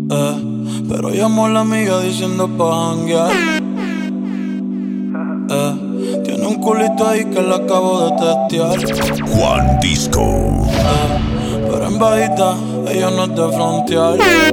[0.10, 0.36] Eh,
[0.90, 3.32] pero llamó a la amiga diciendo pa' janguear.
[5.52, 8.78] Eh, tiene un culito ahí que la acabo de testear.
[9.30, 10.24] Juan Disco.
[10.24, 12.56] Eh, pero en bajita,
[12.90, 14.53] ella no es de frontear.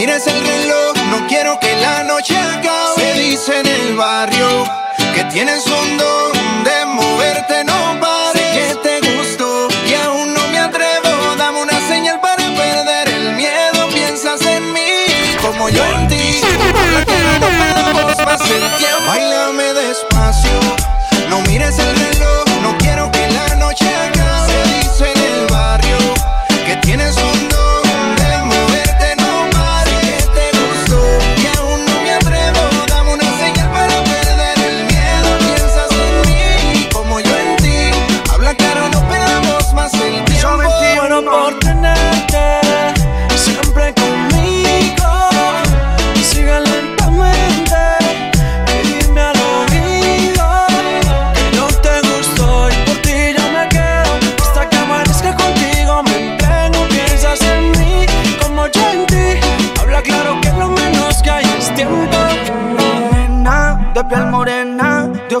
[0.00, 2.94] mires el reloj, no quiero que la noche acabe.
[2.96, 4.64] Se dice en el barrio
[5.14, 6.32] que tienes un don
[6.64, 8.42] de moverte, no pares.
[8.42, 11.36] Sé que te gustó y aún no me atrevo.
[11.36, 13.88] Dame una señal para perder el miedo.
[13.92, 14.90] Piensas en mí
[15.42, 16.40] como yo en ti.
[19.06, 19.69] Bailame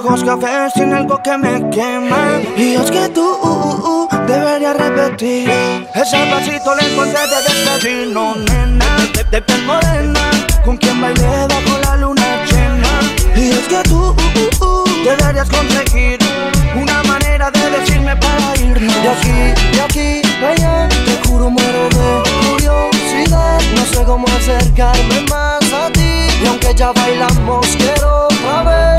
[0.04, 2.40] ojos cafés algo que me quema.
[2.56, 5.50] Y es que tú uh, uh, uh, deberías repetir.
[5.94, 8.86] Ese pasito le encontré de desayuno, nena.
[9.14, 10.30] De, de piel morena,
[10.64, 12.92] con quien bailé bajo la luna llena.
[13.36, 16.18] Y es que tú uh uh, uh deberías conseguir
[16.74, 19.02] una manera de decirme para irnos.
[19.02, 23.60] De aquí, de aquí, allá, te juro muero de curiosidad.
[23.74, 26.28] No sé cómo acercarme más a ti.
[26.42, 28.89] Y aunque ya bailamos, quiero otra vez.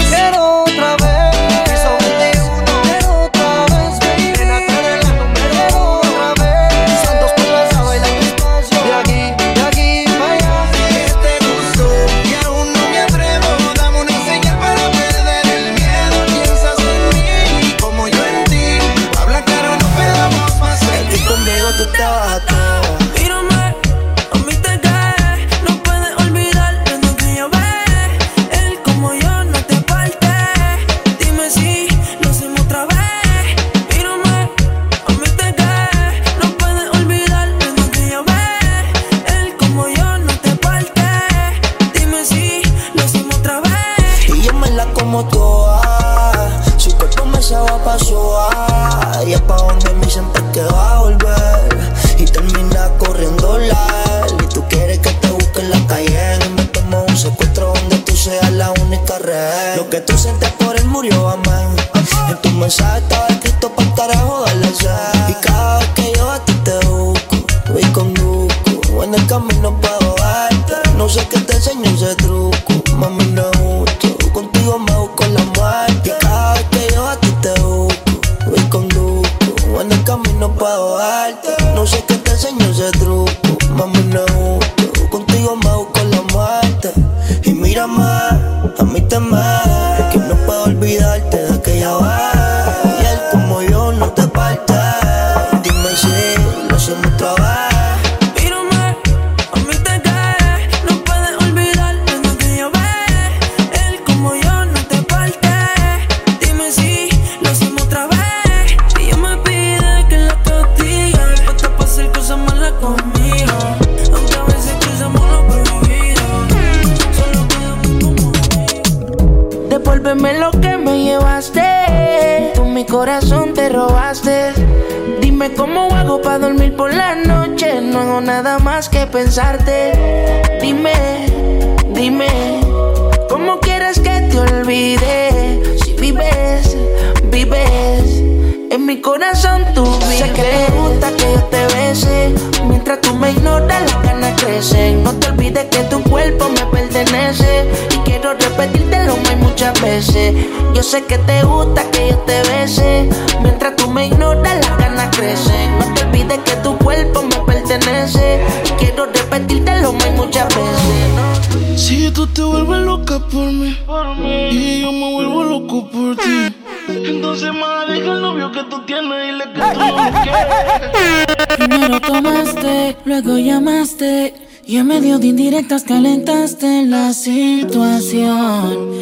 [174.94, 178.28] medio de indirectas calentaste la situación.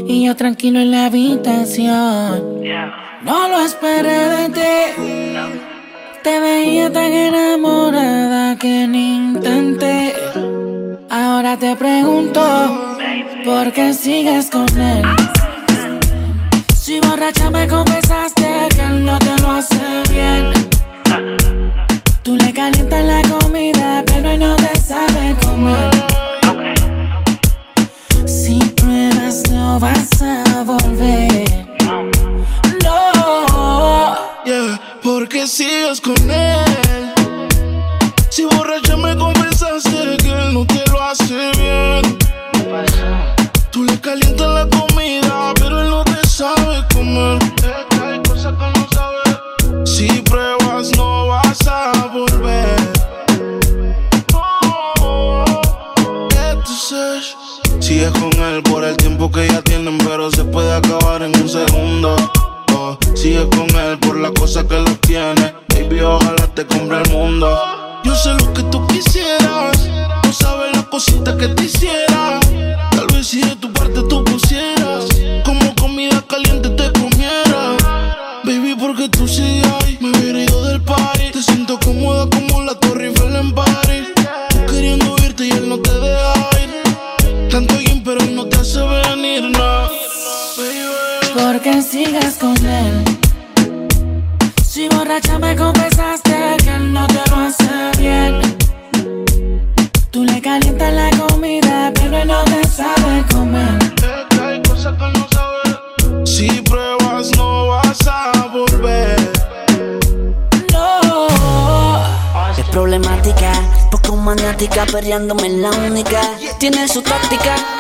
[0.08, 2.62] Y yo tranquilo en la habitación.
[3.24, 4.72] No lo esperé de ti.
[6.24, 10.14] Te veía tan enamorada que ni intenté.
[11.10, 12.40] Ahora te pregunto
[13.44, 15.04] ¿Por qué sigues con él?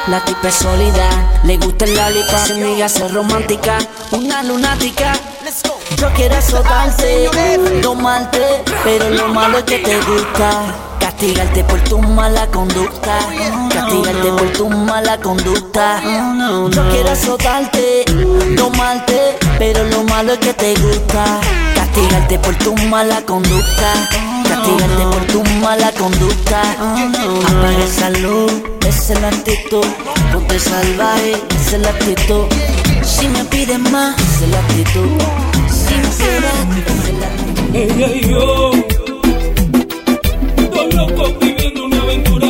[0.09, 1.07] La tipa es sólida.
[1.43, 3.77] Le gusta el lollipop, se niega a ser romántica.
[4.11, 5.13] Una lunática.
[5.97, 7.29] Yo quiero azotarte,
[7.81, 10.75] domarte, pero lo malo es que te gusta.
[10.99, 13.19] Castigarte por tu mala conducta.
[13.73, 16.01] Castigarte por tu mala conducta.
[16.71, 18.05] Yo quiero azotarte,
[18.55, 21.39] domarte, pero lo malo es que te gusta.
[21.75, 24.28] Castigarte por tu mala conducta.
[24.49, 26.61] Castigarte por tu mala conducta.
[26.71, 28.51] Apaga esa luz,
[28.87, 29.85] es la actitud.
[30.33, 32.45] Ponte salvaje, es la actitud.
[33.03, 35.17] Si me pides más, es la actitud.
[35.67, 36.49] Si me pides,
[36.87, 37.75] esa es la actitud.
[37.75, 38.71] Ella y yo,
[40.73, 42.48] dos locos viviendo una aventura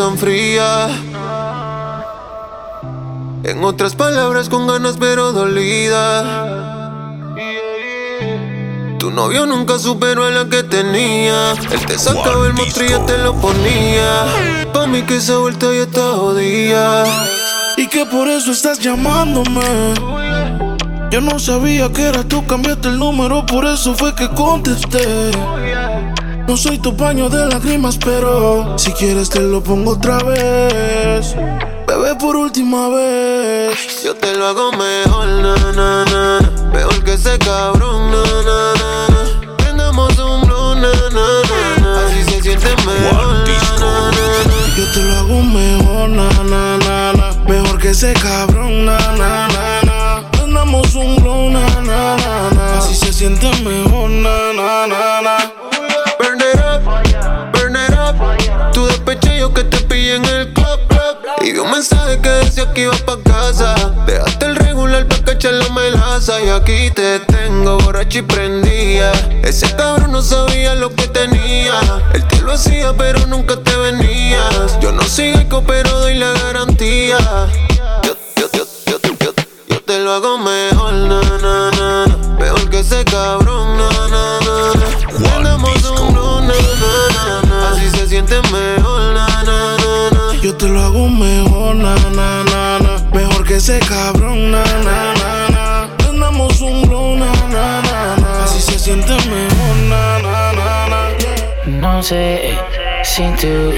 [0.00, 0.88] tan fría.
[3.44, 7.04] En otras palabras con ganas pero dolida.
[8.98, 11.52] Tu novio nunca superó a la que tenía.
[11.52, 12.54] Él te sacaba el
[12.88, 14.24] ya te lo ponía.
[14.72, 17.04] Pa' mí que esa vuelta ya está jodida.
[17.76, 19.60] Y que por eso estás llamándome.
[21.10, 25.30] Yo no sabía que era tú, cambiaste el número, por eso fue que contesté.
[26.50, 31.36] No soy tu paño de lágrimas, pero si quieres te lo pongo otra vez.
[31.86, 34.02] Bebé, por última vez.
[34.02, 36.50] Yo te lo hago mejor, na, na, na, na.
[36.72, 39.56] Mejor que ese cabrón, na, na, na, na.
[39.58, 42.06] Prendamos un blue, na, na, na, na.
[42.06, 43.48] Así se siente mejor,
[43.78, 44.74] na, na.
[44.76, 47.32] Yo te lo hago mejor, na, na, na, na.
[47.46, 50.30] Mejor que ese cabrón, na, na, na, na.
[50.32, 51.14] Prendamos un
[51.52, 52.78] na, na, na, na.
[52.78, 55.39] Así se siente mejor, na, na, na, na.
[62.70, 63.74] Mensaje que iba pa' casa.
[64.06, 66.40] Dejaste el regular pa' cachar la melaza.
[66.42, 69.12] Y aquí te tengo borracho y prendía.
[69.42, 71.80] Ese cabrón no sabía lo que tenía.
[72.14, 74.78] Él te lo hacía, pero nunca te venías.
[74.80, 77.18] Yo no soy eco, pero doy la garantía.
[78.02, 79.32] Yo, yo, yo, yo, yo,
[79.68, 81.29] yo te lo hago mejor, na,
[93.60, 95.96] ese cabrón, na, na, na, na.
[95.98, 98.44] Prendamos un blow, na, na, na, na.
[98.44, 101.00] Así se siente mejor, na, na, na, na.
[101.66, 102.56] No sé
[103.02, 103.70] si tú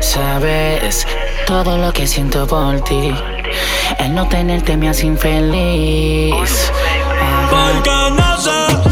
[0.00, 1.06] sabes
[1.46, 3.14] todo lo que siento por ti.
[4.00, 6.72] El no tenerte me hace infeliz.
[7.48, 8.91] Porque no sé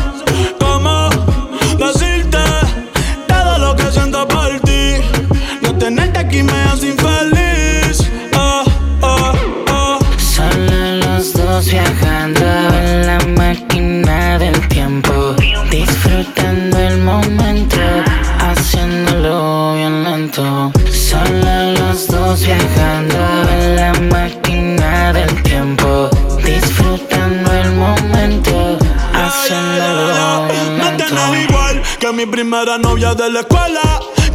[32.21, 33.81] mi primera novia de la escuela.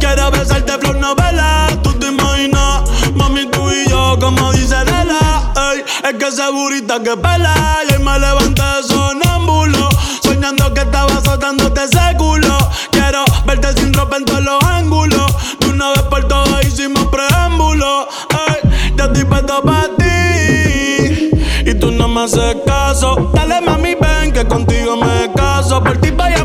[0.00, 1.68] Quiero besarte flor novela.
[1.84, 2.82] Tú te imaginas,
[3.14, 5.52] mami, tú y yo, como dice Lela.
[5.70, 7.54] Ey, es que ese burita que pela.
[7.88, 9.88] Y hoy me levanté sonámbulo.
[10.20, 12.58] Soñando que estaba azotándote ese culo.
[12.90, 15.32] Quiero verte sin ropa en todos los ángulos.
[15.60, 18.08] De una vez por todas hicimos preámbulo.
[18.48, 21.30] Ey, ya estoy puesto para ti.
[21.64, 23.30] Y tú no me haces caso.
[23.32, 25.84] Dale mami, ven que contigo me caso.
[25.84, 26.44] Por ti vaya a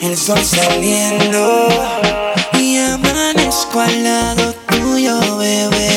[0.00, 1.68] el sol saliendo.
[2.58, 5.88] Y amanezco al lado tuyo, bebé.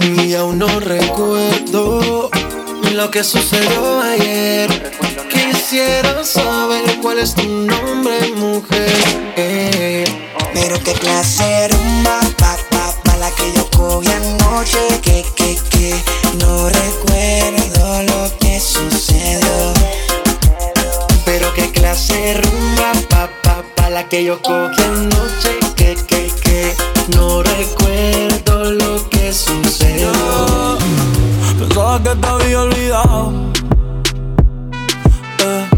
[0.00, 2.30] Y aún no recuerdo
[2.92, 4.92] lo que sucedió ayer.
[5.28, 8.90] Quisiera saber cuál es tu nombre, mujer.
[10.54, 14.78] Pero qué de rumba, pa, pa, la que yo cogí anoche.
[15.02, 15.94] Que, que, que,
[16.38, 19.72] no recuerdo lo que sucedió.
[21.50, 25.58] Pero qué clase rumba, pa, pa, pa, la que yo cogí anoche.
[25.76, 26.74] Que, que, que,
[27.16, 30.12] no recuerdo lo que sucedió.
[31.58, 33.32] Pensaba que te había olvidado.
[35.38, 35.68] eh,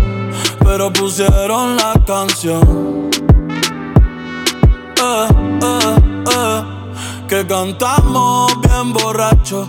[0.64, 3.10] pero pusieron la canción.
[4.96, 5.28] Eh,
[5.62, 5.96] eh,
[6.32, 6.62] eh,
[7.28, 9.68] que cantamos bien borracho,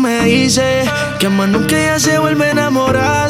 [0.00, 0.84] Me dice
[1.18, 3.28] que más nunca ella se vuelve a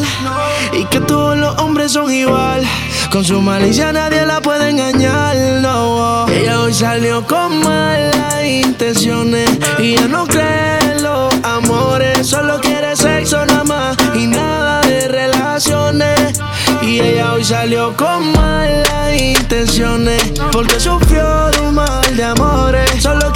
[0.72, 2.62] y que todos los hombres son igual.
[3.10, 6.28] Con su malicia nadie la puede engañar, no.
[6.28, 13.44] Ella hoy salió con malas intenciones y ya no cree los amores, solo quiere sexo
[13.46, 16.40] nada más y nada de relaciones.
[16.82, 23.02] Y ella hoy salió con malas intenciones porque sufrió de un mal de amores.
[23.02, 23.32] Solo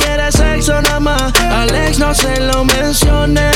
[1.51, 3.51] Alex no se lo mencione.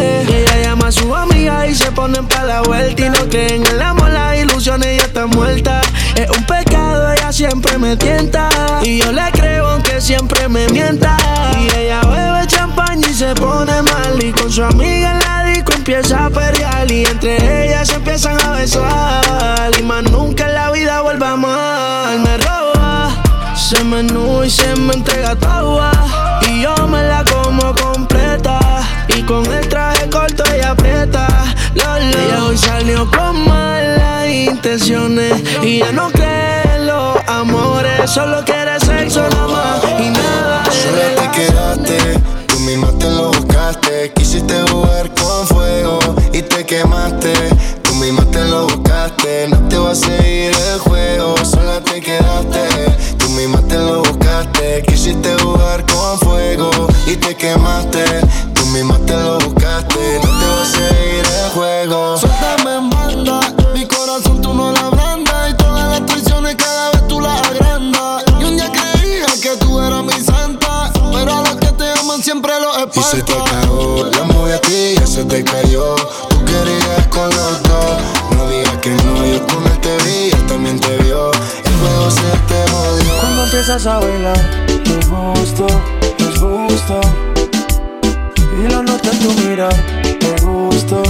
[0.00, 3.66] ella llama a su amiga y se ponen para la vuelta y no creen en
[3.66, 5.80] el amor, las ilusiones ella está muerta.
[6.16, 8.48] Es un pecado, ella siempre me tienta
[8.82, 11.16] y yo le creo aunque siempre me mienta.
[11.60, 15.72] Y ella bebe champaña y se pone mal y con su amiga en la disco
[15.72, 20.70] empieza a pelear y entre ellas se empiezan a besar y más nunca en la
[20.70, 22.63] vida vuelva mal.
[23.64, 25.90] Se menú y se me entrega toda
[26.50, 28.58] y yo me la como completa
[29.08, 31.26] y con el traje corto ella aprieta.
[31.74, 32.18] Lo, lo.
[32.18, 38.78] Ella hoy salió con malas intenciones y ya no cree en los amores, solo quiere
[38.80, 44.12] sexo nada más y nada Sola te quedaste, tú misma te lo buscaste.
[44.14, 45.98] Quisiste jugar con fuego
[46.34, 47.32] y te quemaste.
[47.82, 51.43] Tú misma te lo buscaste, no te va a seguir el juego.
[55.04, 56.70] Quisiste jugar con fuego
[57.06, 58.02] y te quemaste.
[58.54, 62.16] Tú misma te lo buscaste, no te va a seguir el juego.
[62.16, 63.40] Suéltame en banda,
[63.74, 68.24] mi corazón tú no la abrandas y todas las traiciones cada vez tú las agrandas.
[68.40, 72.22] Y un día creía que tú eras mi santa, pero a los que te aman
[72.22, 75.96] siempre los Y se te cagó, la movie a ti ya se te cayó.
[76.30, 78.00] Tú querías con los dos,
[78.38, 81.30] no digas que no, yo con él te vi, él también te vio.
[81.30, 83.20] El juego se te jodió.
[83.20, 84.64] Cuando empiezas a bailar,
[85.14, 85.66] gusto,
[86.18, 87.00] es gusto.
[88.58, 91.02] Y lo noto en tu mirar, me gusto,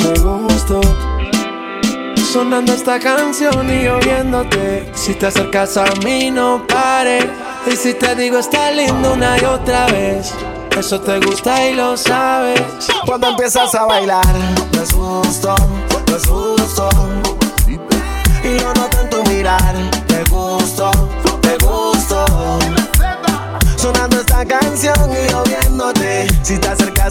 [0.00, 0.80] me gusto.
[2.32, 4.90] Sonando esta canción y oyéndote.
[4.94, 7.26] Si te acercas a mí, no pares.
[7.66, 10.32] Y si te digo está lindo una y otra vez.
[10.78, 12.62] Eso te gusta y lo sabes.
[13.06, 14.36] Cuando empiezas a bailar,
[14.80, 15.54] es gusto,
[16.14, 16.88] es gusto.
[18.44, 19.74] Y lo noto en tu mirar,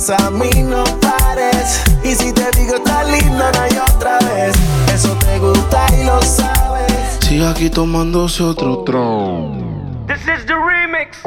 [0.10, 1.84] a mí, no pares.
[2.04, 4.56] Y si te digo está lindo, no hay otra vez.
[4.94, 7.18] Eso te gusta y lo sabes.
[7.22, 10.06] Sigue aquí tomándose otro tron.
[10.08, 11.18] This is the remix.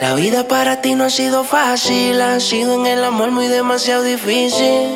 [0.00, 4.02] La vida para ti no ha sido fácil, ha sido en el amor muy demasiado
[4.02, 4.88] difícil.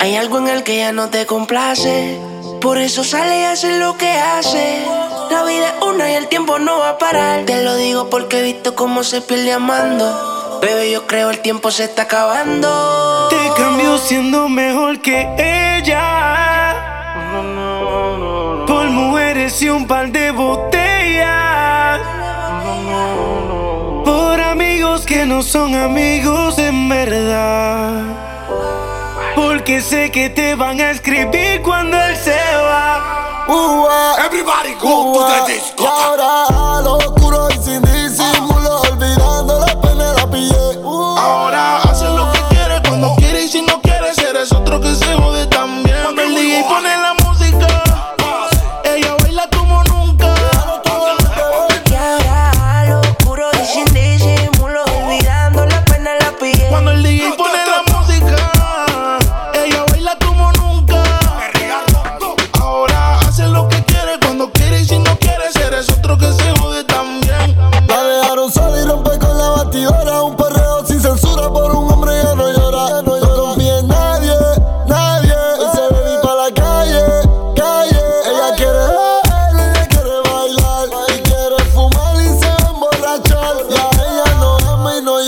[0.00, 2.18] Hay algo en el que ya no te complace,
[2.60, 4.84] por eso sale y hace lo que hace.
[5.30, 7.44] La vida es una y el tiempo no va a parar.
[7.44, 10.37] Te lo digo porque he visto cómo se pierde amando.
[10.60, 13.28] Bebé, yo creo el tiempo se está acabando.
[13.30, 16.74] Te cambió siendo mejor que ella.
[18.66, 22.00] Por mujeres y un par de botellas.
[24.04, 28.02] Por amigos que no son amigos en verdad.
[29.36, 33.18] Porque sé que te van a escribir cuando él se va.
[34.18, 35.84] Everybody go to the disco.
[35.84, 37.80] Y ahora a lo oscuro y sin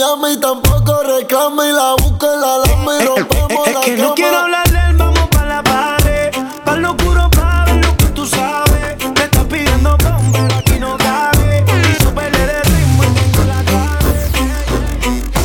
[0.03, 1.67] ama y no y tampoco reclama.
[1.69, 4.15] Y la busca en la lama y rompemos Es la que no cama.
[4.15, 6.31] quiero hablarle, vamos pa' la pared.
[6.65, 8.97] Pa' lo oscuro, pa' ver lo que tú sabes.
[9.15, 11.65] Me estás pidiendo pon, pero aquí no cabe.
[11.69, 13.63] Y súbele de ritmo y tengo la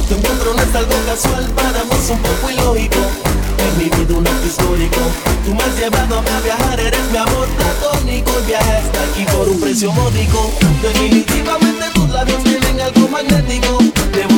[0.08, 3.00] Tu encuentro no es algo casual, para mí es un poco ilógico.
[3.58, 5.02] En mi vida un acto histórico.
[5.46, 8.32] Tú me has llevado a viajar, eres mi amor platónico.
[8.40, 10.52] El viaje hasta aquí por un precio módico.
[10.82, 13.78] Definitivamente tus labios tienen algo magnético.
[14.12, 14.35] Debo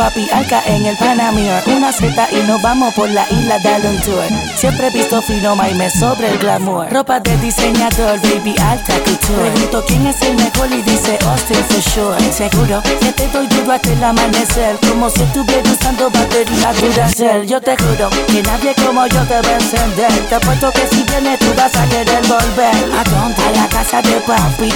[0.00, 1.52] papi Alca en el Panamir.
[1.66, 4.24] Una seta y nos vamos por la isla de un tour.
[4.56, 6.90] Siempre he visto finoma y me sobre el glamour.
[6.90, 9.50] Ropa de diseñador, baby, alta couture.
[9.50, 12.32] Pregunto quién es el mejor y dice Austin for sure.
[12.32, 14.78] Seguro que te doy duro hasta el amanecer.
[14.88, 17.46] Como si estuviera usando batería Duracell.
[17.46, 20.12] Yo te juro que nadie como yo te va a encender.
[20.30, 22.74] Te apuesto que si vienes tú vas a querer volver.
[22.98, 23.42] ¿A dónde?
[23.42, 24.70] A la casa de papi.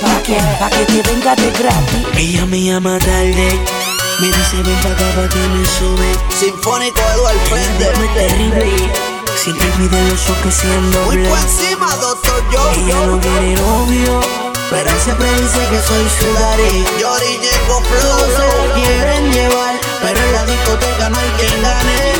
[0.00, 0.38] ¿Pa' qué?
[0.60, 2.06] Pa' que te venga de gratis.
[2.16, 3.79] Ella me llama tarde.
[4.20, 6.08] Me dice ven pa' acá pa' que me sube.
[6.38, 7.84] Sinfónico Eduardo Frente.
[8.14, 8.92] terrible.
[9.34, 14.20] Siempre olvida los ojos siendo Muy por encima, doctor yo, Ella no quiere novio.
[14.68, 16.84] Pero siempre dice que soy su daddy.
[17.00, 18.68] Yori llegó Todos se flow.
[18.68, 19.74] lo quieren llevar.
[20.02, 22.12] Pero en la discoteca no hay quien gane.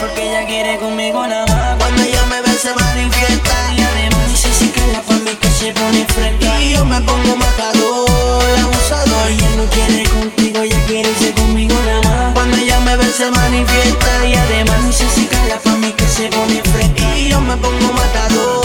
[0.00, 1.76] Porque ella quiere conmigo nada más.
[1.78, 3.85] Cuando ella me ve se manifiesta.
[5.56, 6.60] Se pone fresca.
[6.60, 9.30] Y yo me pongo matador, abusador.
[9.30, 12.34] Ella no quiere contigo, ella quiere irse conmigo nada más.
[12.34, 14.26] Cuando ella me ve se manifiesta.
[14.26, 14.96] Y además
[15.30, 17.18] que la mí que se pone fresca.
[17.18, 18.64] Y yo me pongo matador,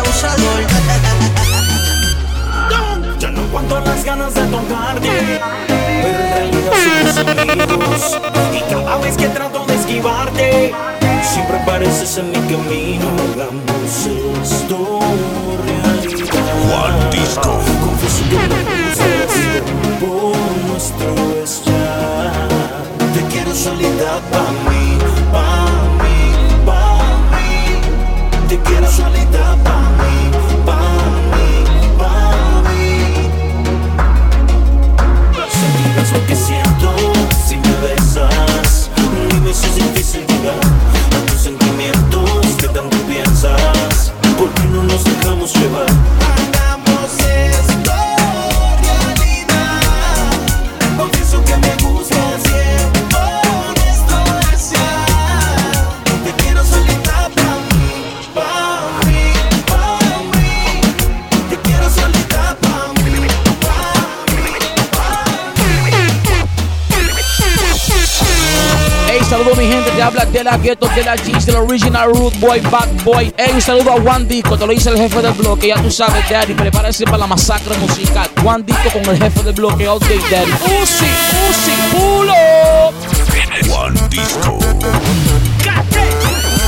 [0.00, 0.62] abusador.
[3.18, 5.40] Ya no aguanto las ganas de tocarte
[6.02, 7.22] Pero
[8.52, 10.74] Y cada vez que trato de esquivarte
[11.22, 14.06] Siempre apareces en mi camino Hagamos
[14.42, 15.01] esto
[17.10, 17.58] Disco.
[17.84, 19.10] Confieso que me gusta
[20.00, 20.36] por
[20.68, 21.08] nuestro
[21.42, 22.42] es ya
[23.32, 24.98] quiero solita pa' mí,
[25.32, 25.66] pa'
[26.02, 26.18] mí,
[26.66, 27.50] pa' mí.
[28.48, 30.14] Te quiero solita pa' mí,
[30.66, 31.00] pa'
[31.32, 31.48] mí,
[31.98, 32.86] pa' mí.
[35.50, 36.61] Sentirás lo que siento
[70.42, 73.32] de la Ghetto, de la G's, del original Root Boy, Bad Boy.
[73.36, 75.88] Hey, un saludo a Juan Disco, te lo dice el jefe del bloque, ya tú
[75.88, 78.28] sabes, Daddy, prepárese para la masacre musical.
[78.42, 80.50] Juan Disco con el jefe del bloque, all day, Daddy.
[80.50, 81.06] Uzi,
[81.48, 82.34] Uzi, pulo.
[83.68, 84.58] Juan Disco.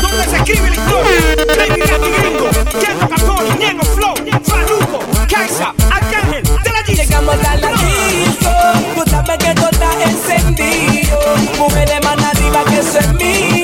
[0.02, 1.20] ¿Dónde se escribe la historia?
[1.48, 4.14] Baby Gatti Gringo, Kendo Capone, Ñengo Flow,
[4.44, 4.98] Farruko,
[5.28, 6.94] Kaisa, Arcángel, de la G.
[6.94, 8.50] Llegamos a la disco,
[8.94, 11.18] tú sabes que todo está encendido.
[11.58, 13.63] Mujeres más arriba que eso es mío.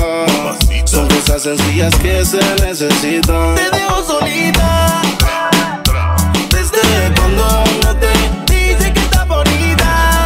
[1.31, 3.55] Cosas sencillas que se necesitan.
[3.55, 5.01] Te dejo solita.
[6.49, 8.11] Desde cuando no te
[8.53, 10.25] dice que está bonita.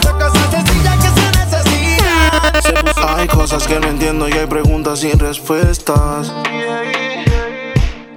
[0.00, 3.18] Son cosas sencillas que se necesitan.
[3.18, 6.32] Hay cosas que no entiendo y hay preguntas sin respuestas.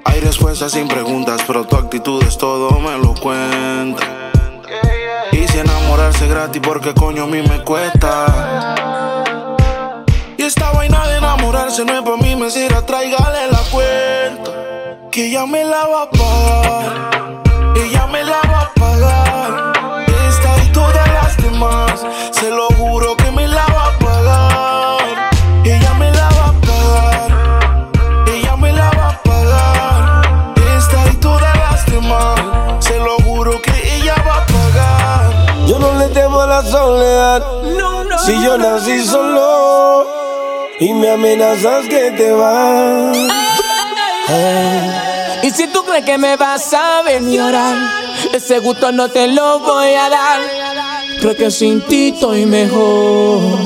[0.06, 4.06] Hay respuestas sin preguntas, pero tu actitud es todo, me lo cuenta.
[5.32, 8.76] Y si enamorarse gratis, porque coño a mí me cuesta.
[10.38, 11.22] Y esta vaina de
[11.72, 14.52] enamorarse no es para mí, me sirve, tráigale la cuenta.
[15.12, 17.12] Que ella me la va a pagar.
[17.76, 19.74] Ella me la va a pagar.
[20.28, 25.30] Esta y todas las demás, se lo juro que me la va a pagar.
[25.64, 27.90] Ella me la va a pagar.
[28.28, 30.56] Ella me la va a pagar.
[30.78, 35.68] Esta y todas las demás, se lo juro que ella va a pagar.
[35.68, 37.44] Yo no le temo a la soledad.
[38.26, 40.21] Si yo nací solo
[40.82, 43.16] y me amenazas que te vas.
[45.44, 47.76] Y si tú crees que me vas a ver llorar,
[48.34, 50.40] ese gusto no te lo voy a dar.
[51.20, 53.60] Creo que sin ti estoy mejor.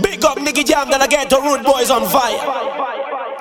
[0.00, 2.81] Big up Nicky Jam de la Ghetto Root Boys on fire.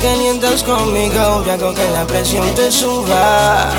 [0.00, 3.70] Calientas conmigo, yo hago que la presión te suba.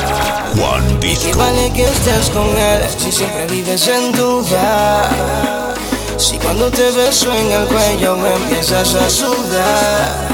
[0.99, 1.37] ¿Qué Disco.
[1.37, 5.73] vale que estés con él si siempre vives en duda?
[6.17, 10.27] Si cuando te beso en el cuello me empiezas a sudar.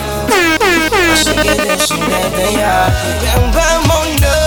[1.14, 4.47] Así que decídete ya, ven, vámonos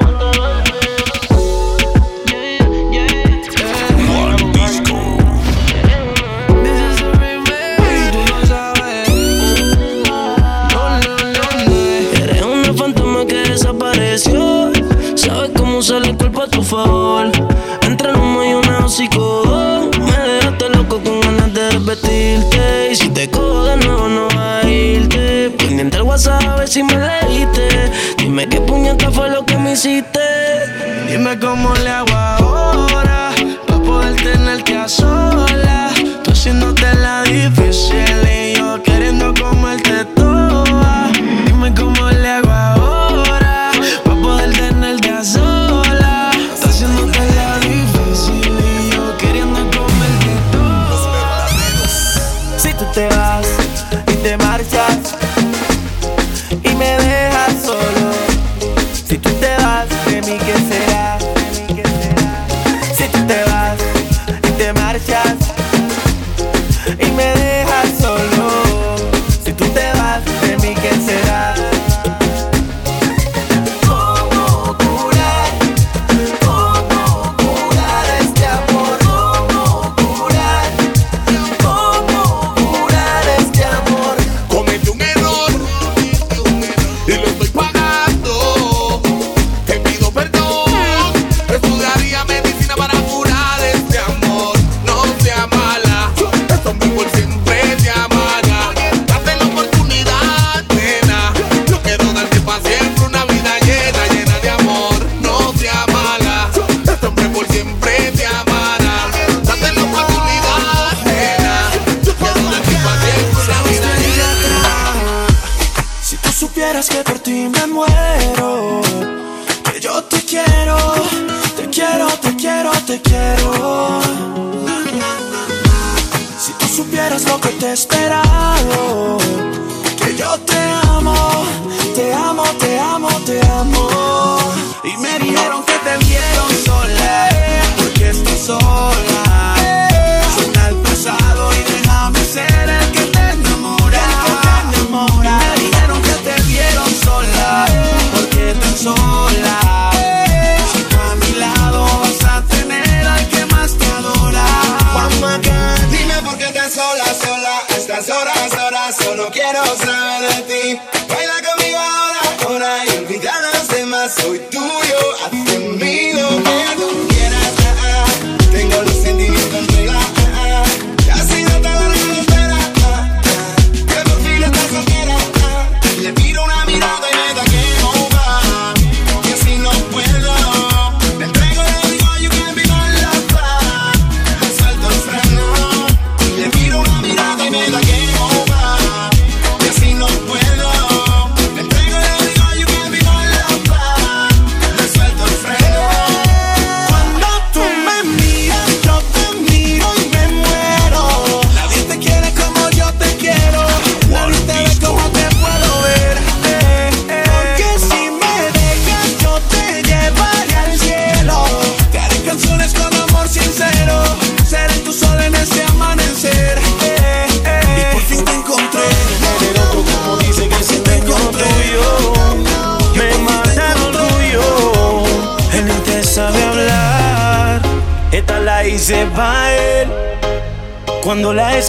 [15.81, 17.31] usar el cuerpo a tu favor.
[17.81, 22.89] Entre humo y una hocico, me dejaste loco con ganas de repetirte.
[22.91, 25.49] Y si te cojo de nuevo, no va a irte.
[25.57, 27.67] Pendiente el WhatsApp a ver si me leíste.
[28.19, 30.19] Dime qué puñeta fue lo que me hiciste.
[31.09, 33.31] Dime cómo le hago ahora,
[33.65, 35.89] para poder tenerte a sola.
[36.23, 41.09] Tú haciéndote la difícil y yo queriendo comerte toda.
[41.47, 42.50] Dime cómo le hago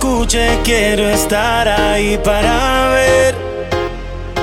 [0.03, 3.37] escuche, quiero estar ahí para ver.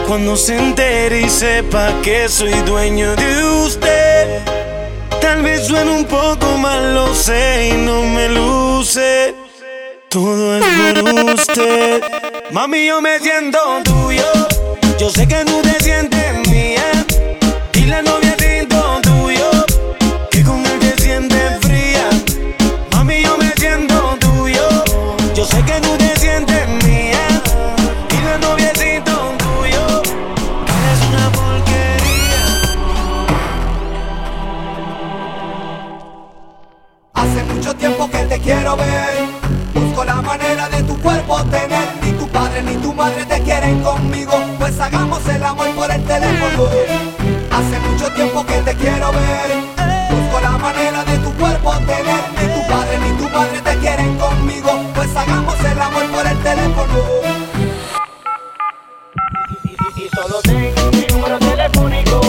[0.07, 4.41] Cuando se entere y sepa que soy dueño de usted.
[5.19, 9.36] Tal vez suene un poco mal, lo sé y no me luce.
[10.07, 10.64] Todo es
[11.03, 12.03] por usted.
[12.52, 14.31] Mami, yo me siento tuyo.
[14.98, 16.19] Yo sé que tú te sientes.
[38.30, 39.10] te quiero ver.
[39.74, 41.88] Busco la manera de tu cuerpo tener.
[42.04, 44.34] Ni tu padre ni tu madre te quieren conmigo.
[44.60, 46.70] Pues hagamos el amor por el teléfono.
[47.52, 49.50] Hace mucho tiempo que te quiero ver.
[50.12, 52.24] Busco la manera de tu cuerpo tener.
[52.38, 54.72] Ni tu padre ni tu madre te quieren conmigo.
[54.94, 57.00] Pues hagamos el amor por el teléfono.
[59.64, 62.29] Y, y, y solo tengo mi número telefónico.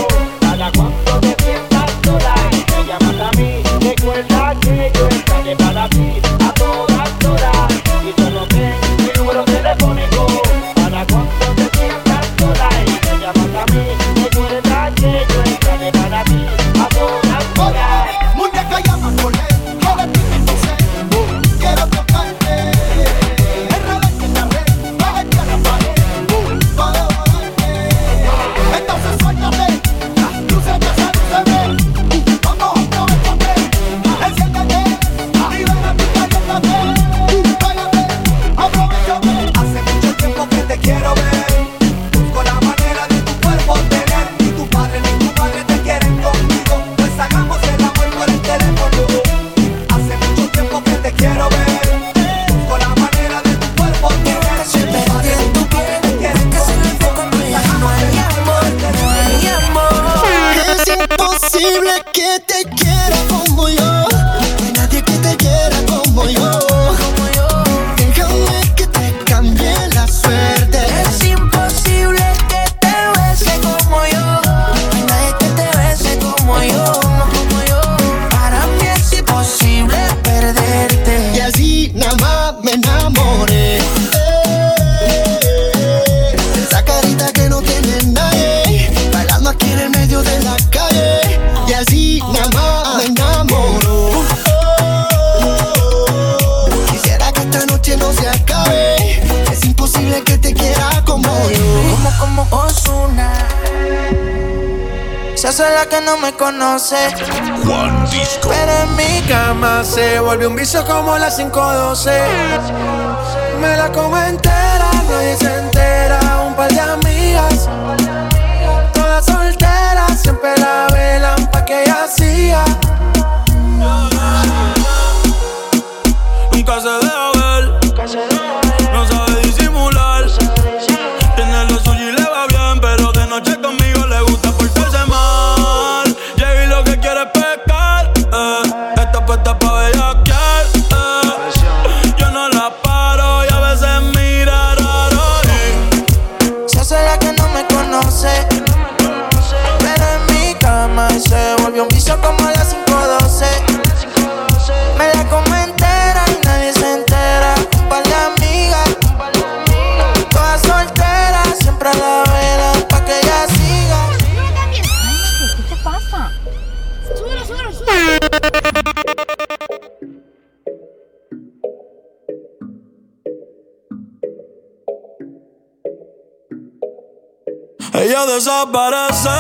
[178.11, 179.31] Ella desaparece,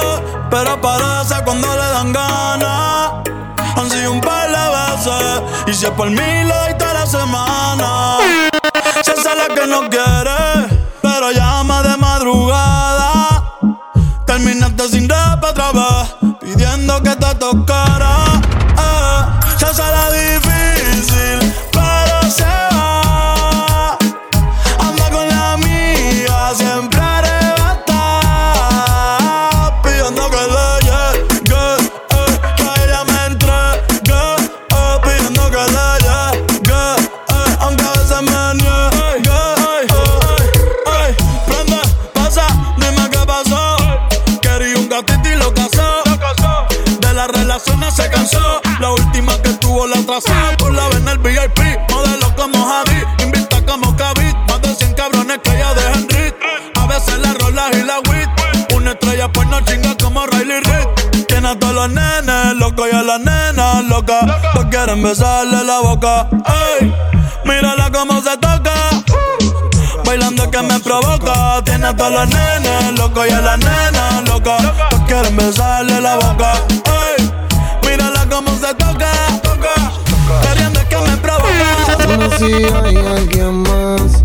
[0.48, 3.10] pero aparece cuando le dan ganas.
[3.74, 6.48] Han sido un par de veces, y si es por mí,
[6.78, 8.18] toda la semana.
[9.02, 13.58] Se hace la que no quiere, pero llama de madrugada.
[14.24, 17.89] Terminaste sin rap otra vez, pidiendo que te tocara.
[59.20, 61.26] Estrella pues no chinga como Riley Reid.
[61.26, 64.24] Tiene a todos los nenes locos y a las nenas locas.
[64.54, 66.26] Todos quieren besarle la boca.
[66.80, 66.94] Ey,
[67.44, 68.72] mírala cómo se toca.
[70.06, 71.62] Bailando que me provoca.
[71.64, 74.62] Tiene a todos los nenes locos y a las nenas locas.
[74.88, 76.52] Todos quieren besarle la boca.
[77.18, 77.30] Ey,
[77.86, 79.12] mírala cómo se toca.
[80.42, 81.80] Queriendo que me provoca.
[82.08, 84.24] Dime si hay alguien más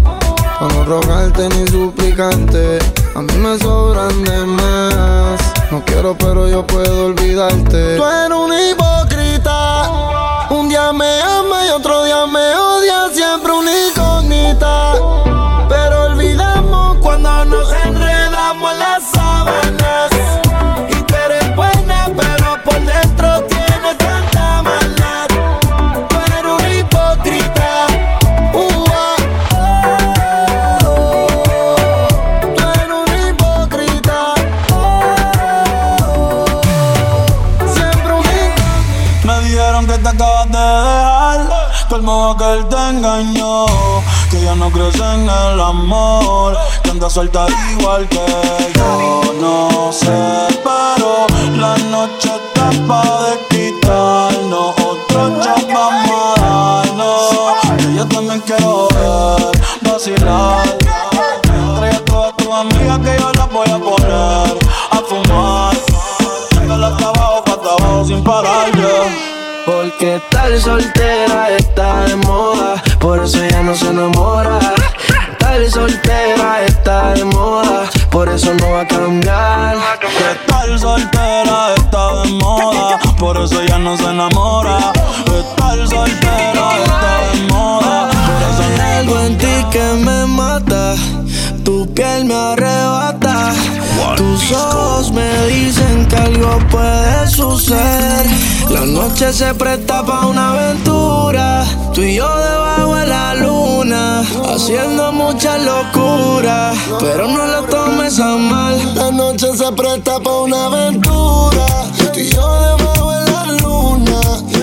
[0.60, 2.80] Para no rogarte ni suplicarte
[3.14, 4.65] A mí me sobran de más
[5.76, 7.98] No quiero pero yo puedo olvidarte.
[7.98, 10.48] Tú eres un hipócrita.
[10.50, 13.10] Un día me ama y otro día me odia.
[13.12, 14.94] Siempre una incógnita.
[15.68, 20.45] Pero olvidamos cuando nos enredamos en las sábanas
[44.94, 48.20] en el amor Que anda suelta igual que
[48.76, 49.22] yo.
[49.42, 50.06] No sé,
[50.64, 51.26] pero
[51.58, 56.84] la noche está pa' de quitarnos Otro shot vamos a
[57.78, 60.78] Que yo también quiero ver Vacilar.
[61.78, 64.58] Trae a todas tus amigas que yo las voy a poner
[64.92, 65.76] A fumar.
[66.52, 68.72] Dándole hasta abajo, hasta sin parar.
[69.66, 74.58] Porque estar soltera está de moda, por eso ella no se enamora.
[75.32, 79.78] Estar soltera está de moda, por eso no va a cambiar.
[80.00, 84.92] Que estar soltera está de moda, por eso ya no se enamora.
[85.40, 90.96] Estar soltera está de moda, por eso no Hay algo en ti que me mata,
[91.64, 93.54] tu piel me arrebata.
[94.18, 98.26] Tus ojos me dicen que algo puede suceder.
[98.72, 101.05] La noche se presta pa' una aventura.
[101.26, 106.72] Tú y yo debajo de la luna, haciendo mucha locura.
[107.00, 108.78] Pero no lo tomes a mal.
[108.94, 111.66] La noche se presta pa' una aventura.
[112.14, 114.20] Tú y yo debajo de la luna,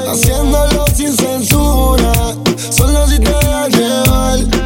[0.08, 2.12] haciéndolo sin censura.
[2.70, 4.61] Solo si te dejas llevar.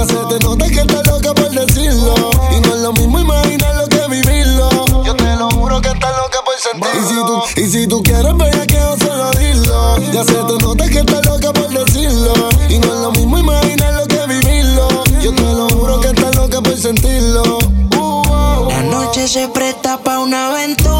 [0.00, 2.14] Ya se te nota que estás loca por decirlo.
[2.56, 4.70] Y no es lo mismo imaginarlo que vivirlo.
[5.04, 6.96] Yo te lo juro que estás loca por sentirlo.
[6.96, 9.98] Y si tú, y si tú quieres ver que yo solo dilo.
[10.10, 12.32] Ya se te nota que estás loca por decirlo.
[12.70, 14.88] Y no es lo mismo imaginarlo que vivirlo.
[15.20, 17.58] Yo te lo juro que estás loca por sentirlo.
[17.94, 17.98] Uh.
[17.98, 18.68] uh, uh.
[18.70, 20.99] La noche se presta para una aventura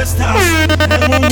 [0.00, 1.29] respuestas.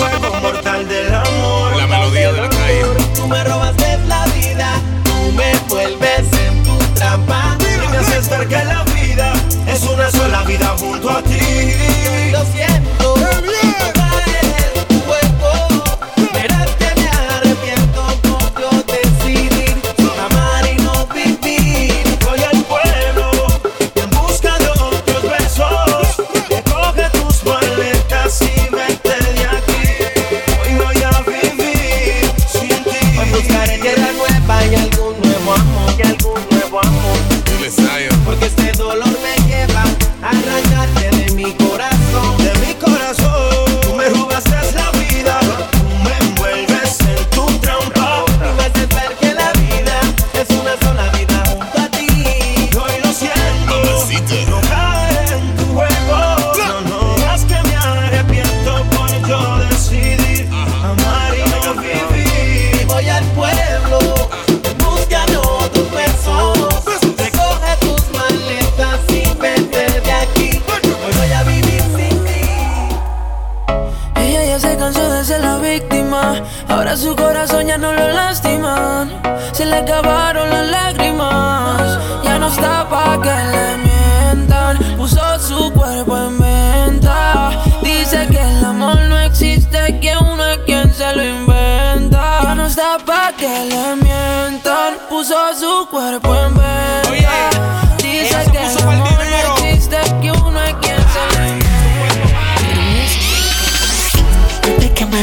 [75.19, 76.43] de ser la víctima.
[76.69, 79.20] Ahora su corazón ya no lo lastiman.
[79.53, 81.99] Se le acabaron las lágrimas.
[82.23, 84.78] Ya no está pa' que le mientan.
[84.97, 87.51] Puso su cuerpo en venta.
[87.82, 92.43] Dice que el amor no existe, que uno es quien se lo inventa.
[92.45, 94.95] Ya no está pa' que le mientan.
[95.09, 97.07] Puso su cuerpo en venta.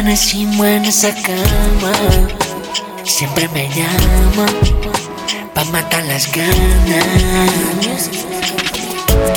[0.06, 1.92] amanecimos en esa cama.
[3.04, 4.46] Siempre me llama
[5.52, 8.12] pa matar las ganas.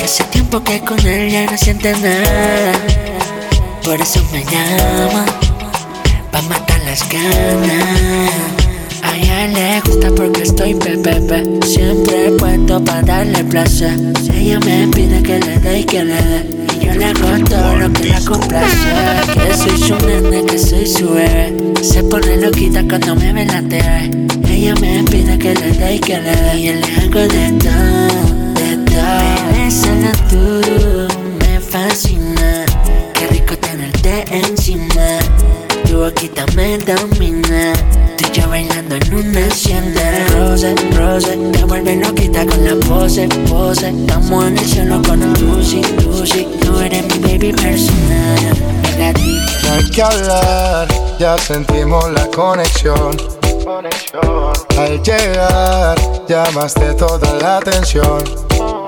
[0.05, 2.73] Hace tiempo que con él ya no siente nada.
[3.82, 5.24] Por eso me llama
[6.31, 8.28] pa matar las ganas.
[9.05, 11.66] A ella le gusta porque estoy pepepe.
[11.66, 13.99] Siempre puesto pa darle placer.
[14.23, 16.68] Si ella me pide que le dé y que le dé.
[16.80, 18.76] Yo le hago todo lo que la complace.
[19.34, 21.55] Que soy su nene, que soy su bebé.
[21.82, 24.10] Se pone loquita cuando me ve la TV.
[24.48, 26.59] Ella me pide que le dé y que le dé.
[26.59, 29.70] Y le hago de todo, de todo.
[29.70, 32.64] solo tú, me fascina.
[33.14, 35.18] Qué rico tenerte encima.
[35.89, 37.73] Tu boquita me domina
[38.19, 40.01] Tú y yo bailando en una hacienda
[40.35, 43.89] Rose, rose Te vuelve loquita con la pose, pose.
[43.89, 46.47] Estamos en el cielo con un Lucy, Lucy.
[46.60, 48.59] Tú eres mi baby personal.
[49.65, 50.89] No hay que hablar
[51.19, 53.16] Ya sentimos la conexión.
[54.77, 55.98] Al llegar
[56.28, 58.23] Llamaste toda la atención.
[58.60, 58.88] Oh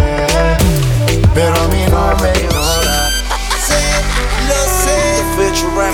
[1.33, 3.09] pero a mí no me ignora.
[3.67, 3.81] Sé,
[4.47, 5.21] lo sé.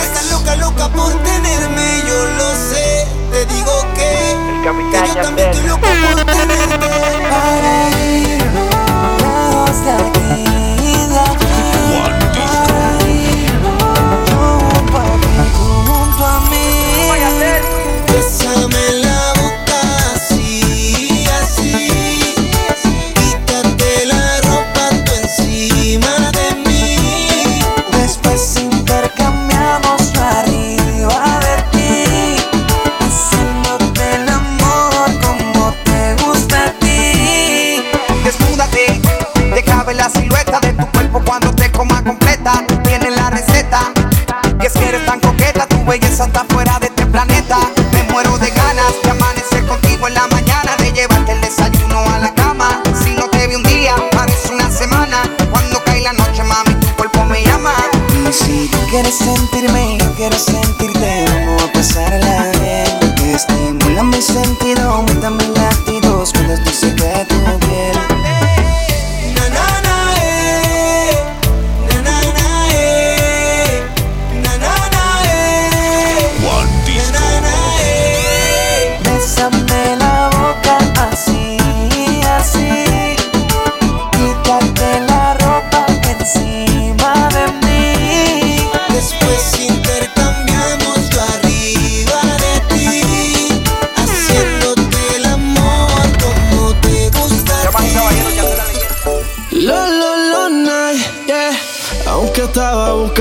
[0.04, 3.08] Está loca, loca por tenerme, yo lo sé.
[3.32, 4.36] Te digo que,
[4.92, 5.47] que yo también
[45.88, 47.58] juegues hasta fuera de este planeta.
[47.94, 52.20] Me muero de ganas de amanecer contigo en la mañana, de llevarte el desayuno a
[52.20, 52.84] la cama.
[53.02, 55.18] Si no te vi un día, parece una semana.
[55.50, 57.74] Cuando cae la noche, mami, tu cuerpo me llama.
[58.12, 63.34] Y si tú quieres sentirme, yo quiero sentirte, vamos a pasar pasarla bien.
[63.34, 65.70] Estimula mi sentido, mi también la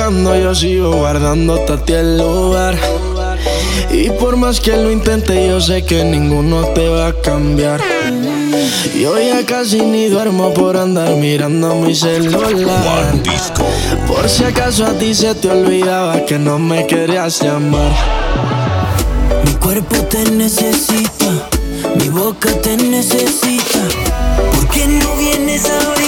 [0.09, 2.77] yo sigo guardando hasta ti el lugar.
[3.91, 7.81] Y por más que lo intente, yo sé que ninguno te va a cambiar.
[8.95, 12.53] Yo ya casi ni duermo por andar mirando mi celular.
[14.07, 17.91] Por si acaso a ti se te olvidaba que no me querías llamar.
[19.45, 21.49] Mi cuerpo te necesita,
[21.97, 23.81] mi boca te necesita.
[24.55, 26.06] ¿Por qué no vienes a ver?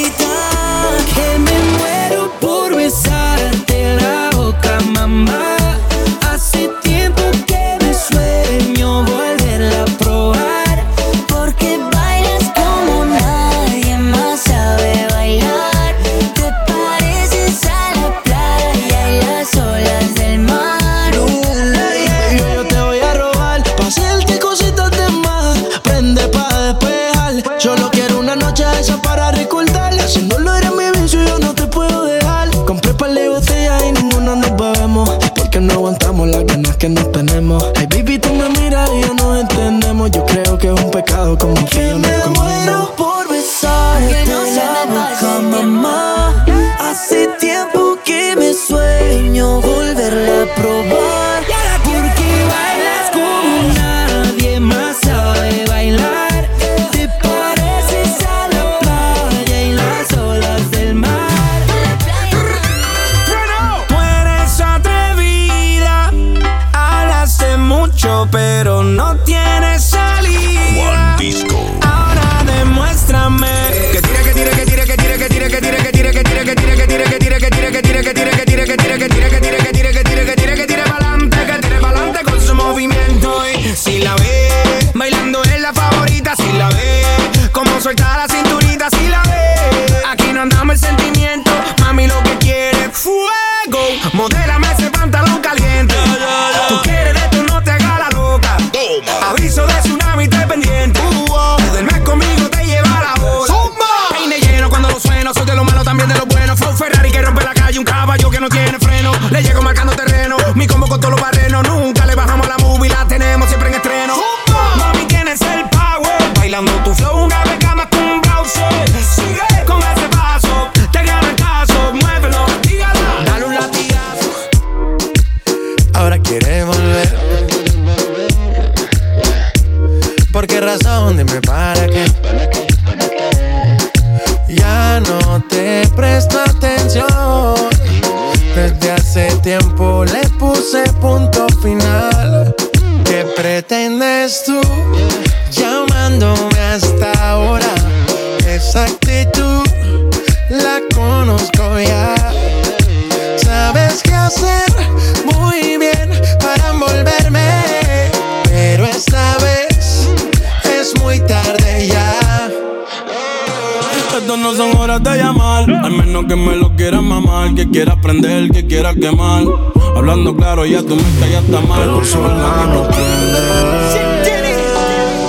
[170.70, 172.88] Ya tú me callaste mal, por su alma que no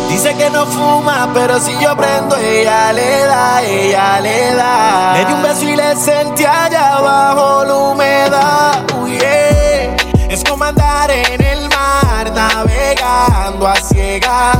[0.09, 5.13] Dice que no fuma, pero si yo prendo, ella le da, ella le da.
[5.13, 8.83] Le di un beso y le sentí allá abajo la humedad.
[9.01, 9.95] Uy, yeah.
[10.29, 14.57] Es como andar en el mar, navegando a ciegas.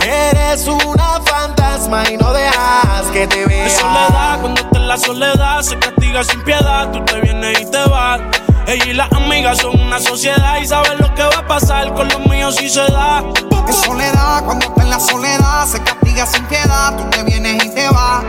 [0.00, 3.66] Eres una fantasma y no dejas que te vea.
[3.66, 6.90] Es soledad, cuando está en la soledad se castiga sin piedad.
[6.92, 8.20] Tú te vienes y te vas.
[8.66, 12.08] Ella y las amigas son una sociedad y saben lo que va a pasar con
[12.08, 13.22] los míos si se da.
[13.68, 16.96] Es soledad, cuando está en la soledad se castiga sin piedad.
[16.96, 18.24] Tú te vienes y te vas.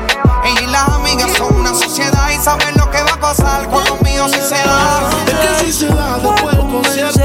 [0.45, 3.83] Ella y las amigas son una sociedad y saben lo que va a pasar con
[3.85, 5.01] los míos si se da.
[5.27, 7.19] Es que si se da después del concierto,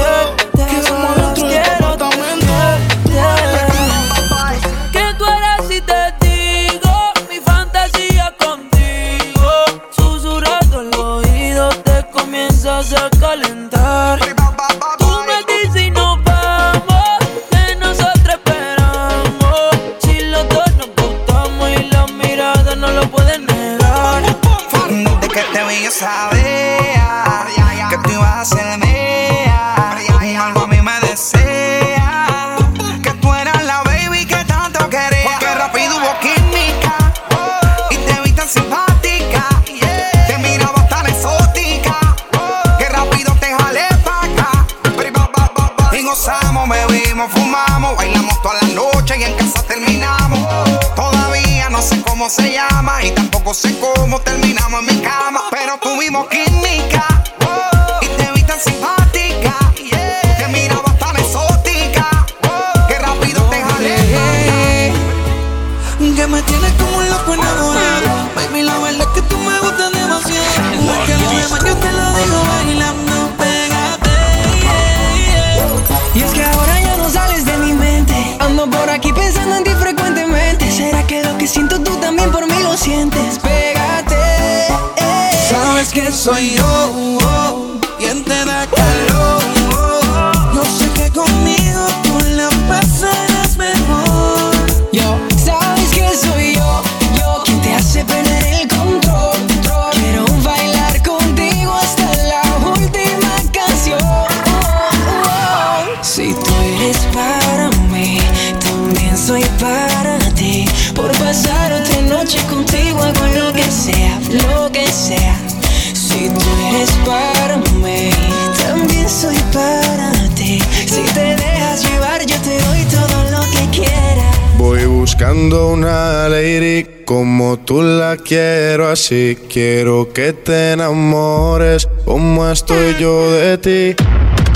[128.29, 129.35] quiero así.
[129.51, 134.03] Quiero que te enamores como estoy yo de ti.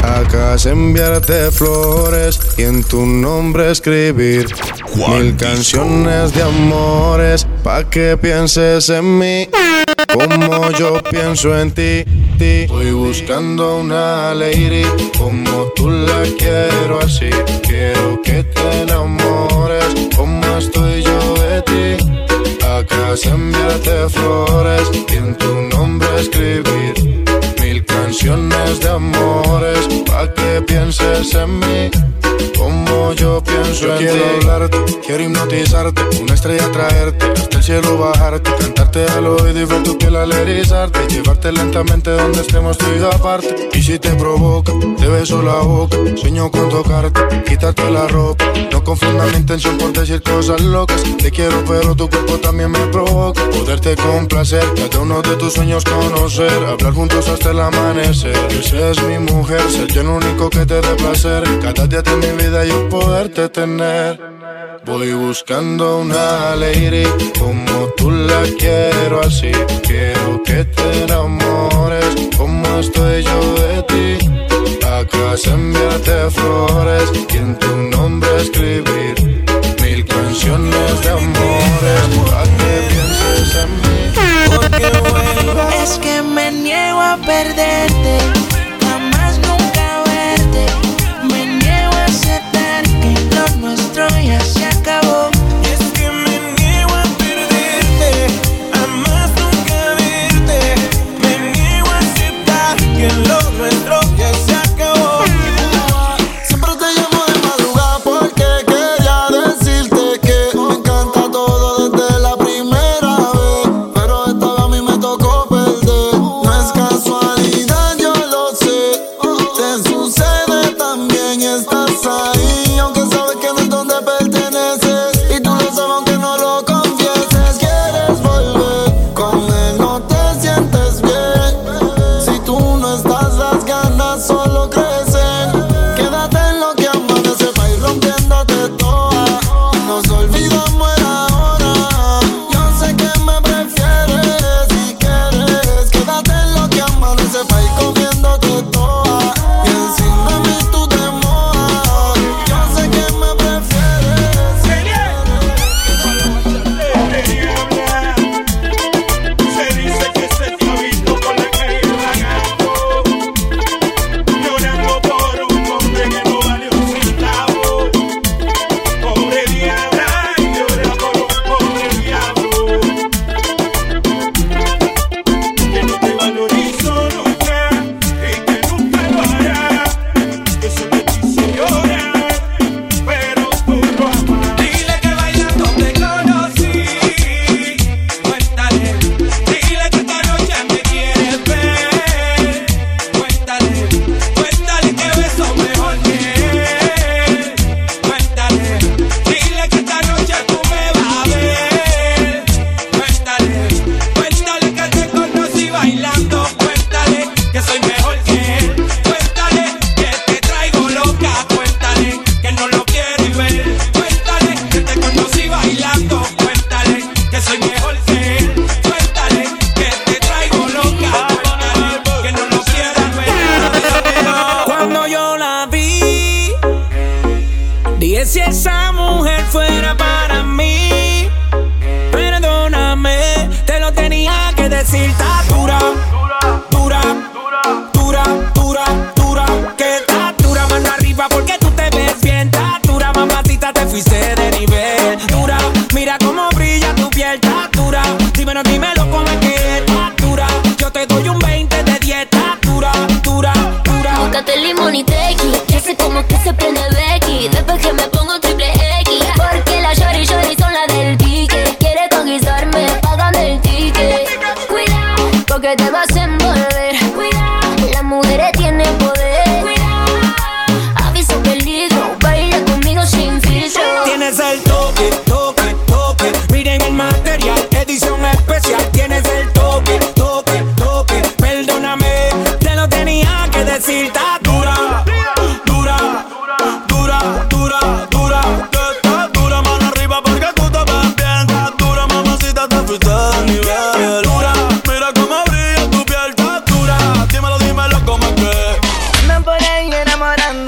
[0.04, 4.46] Acá enviarte flores y en tu nombre escribir
[4.96, 9.50] mil canciones de amores pa' que pienses en mí
[10.14, 12.04] como yo pienso en ti.
[12.38, 12.68] ti.
[12.68, 14.84] Voy buscando una lady
[15.18, 17.30] como tú la quiero así.
[17.64, 19.86] Quiero que te enamores
[20.16, 22.23] como estoy yo de ti.
[22.74, 27.24] Acá enviarte flores y en tu nombre escribir
[27.62, 32.13] mil canciones de amores pa' que pienses en mí
[32.58, 34.48] como yo pienso en quiero ti.
[34.48, 39.84] hablarte, quiero hipnotizarte, una estrella traerte, hasta el cielo bajarte, cantarte al oído y ver
[39.84, 43.70] tu piel al erizarte, llevarte lentamente donde estemos tú y yo aparte.
[43.74, 48.46] Y si te provoca, te beso la boca, sueño con tocarte, quitarte la ropa.
[48.72, 51.04] No confunda mi intención por decir cosas locas.
[51.18, 53.44] Te quiero, pero tu cuerpo también me provoca.
[53.50, 58.38] Poderte complacer, cada uno de tus sueños conocer, hablar juntos hasta el amanecer.
[58.48, 61.44] Que seas mi mujer, ser yo el único que te dé placer.
[61.62, 64.20] Cada día de mi vida yo poderte tener.
[64.86, 67.06] Voy buscando una lady
[67.40, 69.52] como tú la quiero así.
[69.82, 70.93] Quiero que te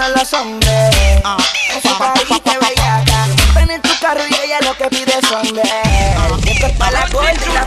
[0.02, 0.96] a los hombres.
[1.76, 3.28] Esa carita bellaca.
[3.56, 5.62] Ven en tu carro y ella lo que pide son de
[6.52, 7.66] Esto es pa' la corte y la.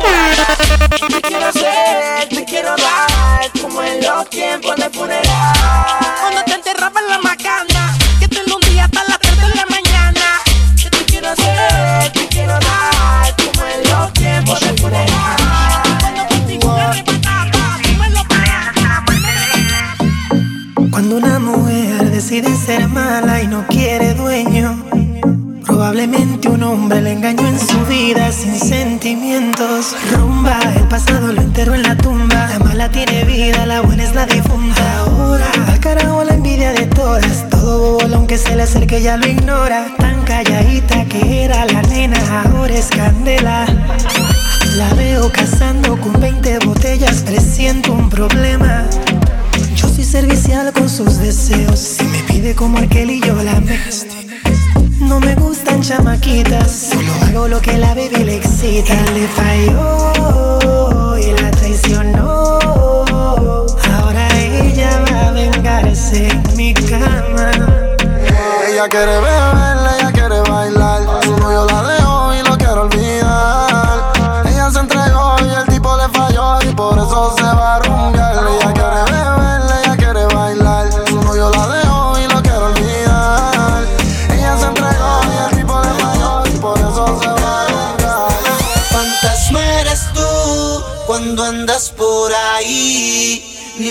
[1.08, 3.50] Te quiero hacer, te quiero dar.
[3.60, 6.57] Como en los tiempos de funeral.
[25.98, 29.96] Probablemente un hombre le engañó en su vida sin sentimientos.
[30.12, 32.46] Rumba, el pasado lo enterró en la tumba.
[32.50, 34.98] La mala tiene vida, la buena es la difunta.
[34.98, 37.50] Ahora, al carajo la envidia de todas.
[37.50, 39.88] Todo bobo, aunque se le acerque, ya lo ignora.
[39.98, 43.66] Tan calladita que era la nena, ahora es candela.
[44.76, 48.84] La veo cazando con 20 botellas, presiento un problema.
[49.74, 51.80] Yo soy servicial con sus deseos.
[51.80, 54.27] Si me pide como aquel y yo la me.
[55.08, 58.94] No me gustan chamaquitas, solo hago lo que la baby le excita.
[59.14, 62.58] Le falló y la traicionó.
[63.90, 67.50] Ahora ella va a vengarse en mi cama.
[68.70, 70.12] Ella quiere beber, ella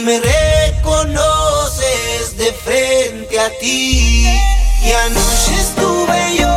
[0.07, 1.83] me reconoces
[2.37, 4.25] de frente a ti.
[4.81, 6.56] Y anoche estuve yo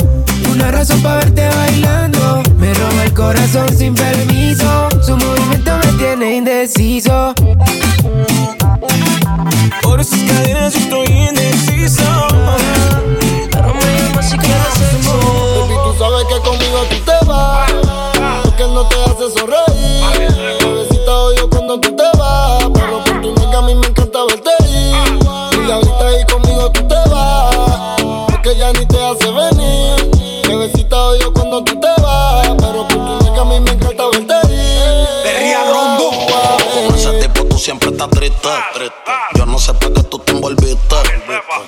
[0.61, 2.43] una razón para verte bailando.
[2.57, 4.89] Me roba el corazón sin permiso.
[5.05, 7.33] Su movimiento me tiene indeciso.
[9.81, 12.03] Por esas cadenas yo estoy indeciso.
[13.51, 15.17] Pero me llama si quieres sexo.
[15.59, 17.71] Baby, tú sabes que conmigo tú te vas.
[18.43, 20.59] Porque no te hace sonreír.
[20.63, 22.69] Bebecita odio cuando tú te vas.
[22.73, 24.00] Pero por tu nega a mí me encanta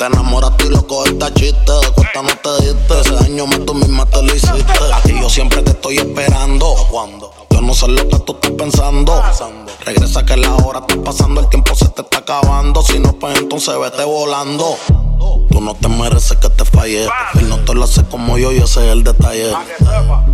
[0.03, 1.71] Te enamoraste y loco esta chiste.
[1.71, 2.99] de Cuesta no te diste.
[2.99, 4.93] Ese daño más tú misma te lo hiciste.
[4.93, 6.75] A ti yo siempre te estoy esperando.
[6.91, 7.31] ¿Cuándo?
[7.49, 9.23] Yo no sé lo que tú estás pensando.
[9.85, 12.81] Regresa que la hora está pasando, el tiempo se te está acabando.
[12.81, 14.75] Si no, pues entonces vete volando.
[15.49, 17.07] Tú no te mereces que te falle.
[17.35, 19.53] Él no te lo hace como yo y ese es el detalle.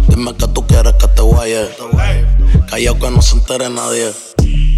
[0.08, 1.70] Dime que tú quieres que te guaye.
[2.72, 4.12] Callao que no se entere nadie.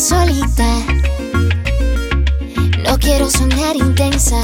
[0.00, 0.66] solita.
[2.84, 4.40] No quiero sonar intensa,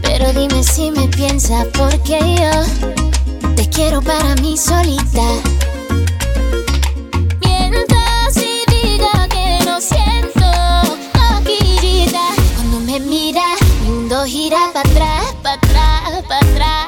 [0.00, 5.26] pero dime si me piensa, porque yo te quiero para mí solita.
[7.44, 10.46] Mientras y diga que no siento
[11.36, 12.08] aquí,
[12.54, 13.42] cuando me mira,
[13.82, 16.79] mi mundo gira para atrás, para atrás, para atrás.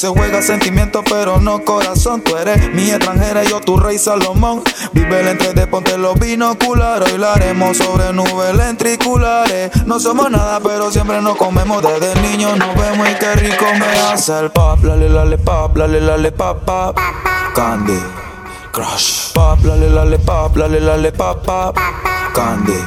[0.00, 2.22] Se juega sentimiento, pero no corazón.
[2.22, 4.62] Tú eres mi extranjera, yo tu rey Salomón.
[4.92, 7.12] Vive el entre de ponte los binoculares.
[7.12, 9.70] Hoy lo haremos sobre nubes lentriculares.
[9.84, 11.82] No somos nada, pero siempre nos comemos.
[11.82, 14.82] Desde niño nos vemos y qué rico me hace el pop.
[14.82, 16.98] Lale, lale, pop, lale, lale, pop, pop.
[17.54, 18.00] Candy.
[18.72, 19.34] Crush.
[19.34, 21.76] Pop, lale, lale, pop, lale, lale, pop, pop.
[22.34, 22.82] Candy.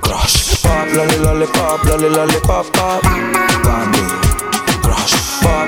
[0.00, 0.60] Crush.
[0.62, 3.39] Pop, lale, lale, pop, lale, lale, pop, pop.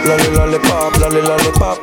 [0.02, 0.24] Candy.
[0.24, 0.58] Crush.
[0.68, 1.78] Pop, lale, lale, pop.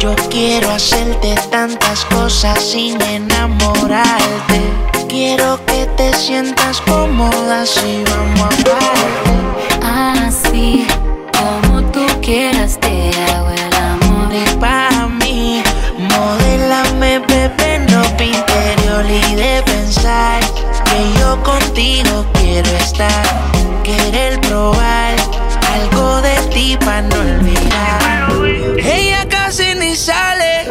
[0.00, 4.60] Yo quiero hacerte tantas cosas sin enamorarte.
[5.08, 10.26] Quiero que te sientas cómoda si vamos a parte.
[10.26, 10.86] Así
[11.38, 14.34] como tú quieras te hago el amor.
[14.34, 15.62] Y pa' mí,
[15.98, 20.40] modélame, bebé, ropa interior y de pensar
[20.84, 23.51] que yo contigo quiero estar.
[23.84, 25.16] Querer probar
[25.72, 28.28] algo de ti para no olvidar.
[28.78, 30.66] Ella casi ni sale,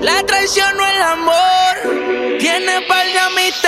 [0.00, 2.38] la traición no el amor.
[2.38, 3.61] Tiene par de amistades,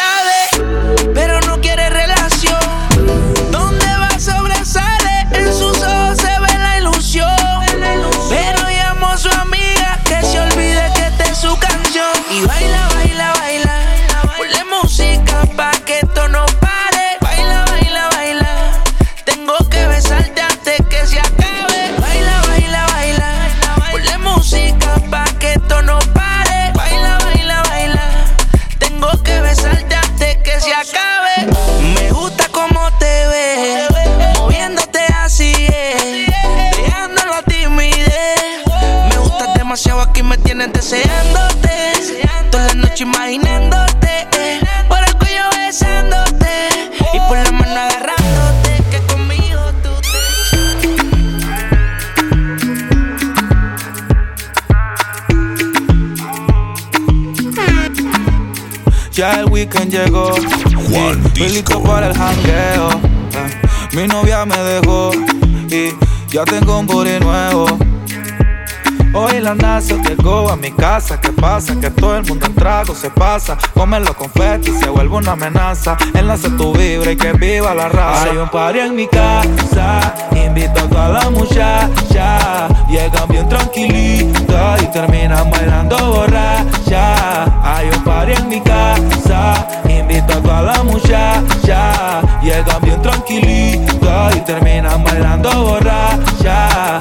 [59.15, 60.33] Ya el weekend llegó.
[60.91, 62.91] Juan Estoy listo para el jangueo.
[62.91, 63.61] eh.
[63.93, 65.13] Mi novia me dejó
[65.71, 65.95] y
[66.33, 67.67] ya tengo un booty nuevo.
[69.17, 71.21] Hoy la NASA llegó a mi casa.
[71.21, 71.79] ¿Qué pasa?
[71.79, 73.57] Que todo el mundo en trago se pasa.
[73.73, 75.97] Come los confetis se vuelve una amenaza.
[76.15, 78.25] Enlace tu vibra y que viva la raza.
[78.31, 80.13] Hay un party en mi casa.
[80.35, 82.67] Invito a toda la muchacha.
[82.95, 87.43] Llegan bien tranquilitas y terminan bailando borracha.
[87.65, 89.67] Hay un party en mi casa.
[89.89, 92.23] Invito a toda la muchacha.
[92.41, 96.99] Llegan bien tranquilitas y terminan bailando borracha.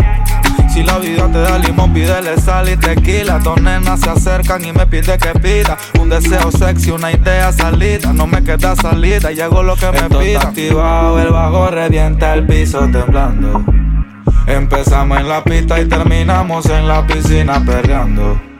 [0.73, 3.37] Si la vida te da limón, pídele sal y tequila.
[3.37, 5.77] Dos nenas se acercan y me pide que pida.
[6.01, 8.11] Un deseo sexy, una idea salida.
[8.13, 10.41] No me queda salida, y hago lo que me pida.
[10.41, 13.63] activado, el bajo revienta el piso temblando.
[14.45, 18.52] Empezamos en la pista y terminamos en la piscina perreando.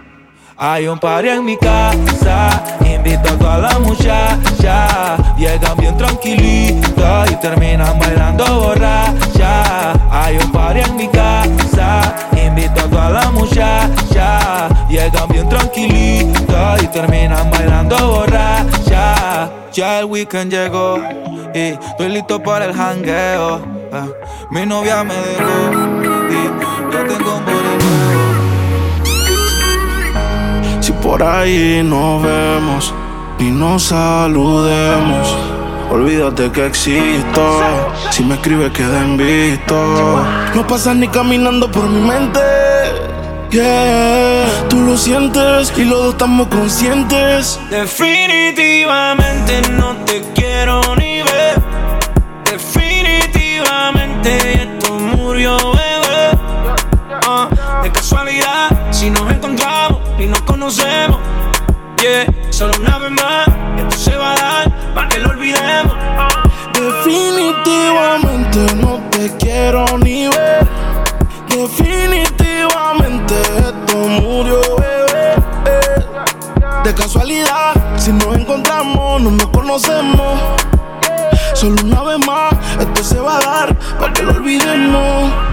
[0.58, 5.18] Hay un party en mi casa, invito a toda la muchacha.
[5.38, 9.94] Llegan bien tranquilitas y terminan bailando borracha.
[10.12, 14.70] Hay un party en mi casa, invito a toda la muchacha.
[14.90, 19.50] Llegan bien tranquilitas y terminan bailando borracha.
[19.74, 21.00] Ya el weekend llegó
[21.54, 23.58] y estoy listo para el jangueo.
[23.92, 24.14] eh.
[24.52, 25.72] Mi novia me dejó
[26.30, 27.46] y ya tengo un
[31.04, 32.92] por ahí nos vemos
[33.38, 35.38] y nos saludemos,
[35.92, 37.60] olvídate que existo.
[38.10, 40.24] Si me escribes, queda visto.
[40.56, 42.40] No pasas ni caminando por mi mente.
[43.52, 47.60] Yeah, tú lo sientes y los dos estamos conscientes.
[47.70, 51.62] Definitivamente no te quiero ni ver.
[52.50, 56.40] Definitivamente esto murió, bebé.
[57.28, 57.50] Ah,
[57.84, 59.32] de casualidad, si nos
[62.49, 65.94] solo una vez más, esto se va a dar para que lo olvidemos.
[66.73, 70.65] Definitivamente no te quiero ni ver.
[71.49, 75.35] Definitivamente esto murió, bebé.
[76.84, 80.40] De casualidad, si nos encontramos, no nos conocemos.
[81.53, 85.53] Solo una vez más, esto se va a dar para que lo olvidemos.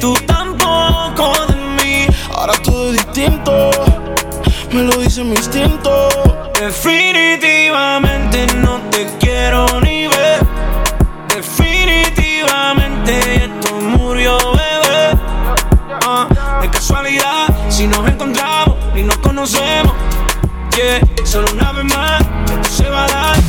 [0.00, 2.06] tú tampoco de mí.
[2.34, 3.70] Ahora todo es distinto,
[4.72, 6.08] me lo dice mi instinto.
[6.58, 10.40] Definitivamente no te quiero ni ver.
[11.28, 15.16] Definitivamente esto murió, bebé.
[16.06, 16.26] Ah,
[16.62, 19.92] de casualidad, si nos encontramos y nos conocemos.
[20.76, 23.39] Yeah, solo una vez más, esto se va a dar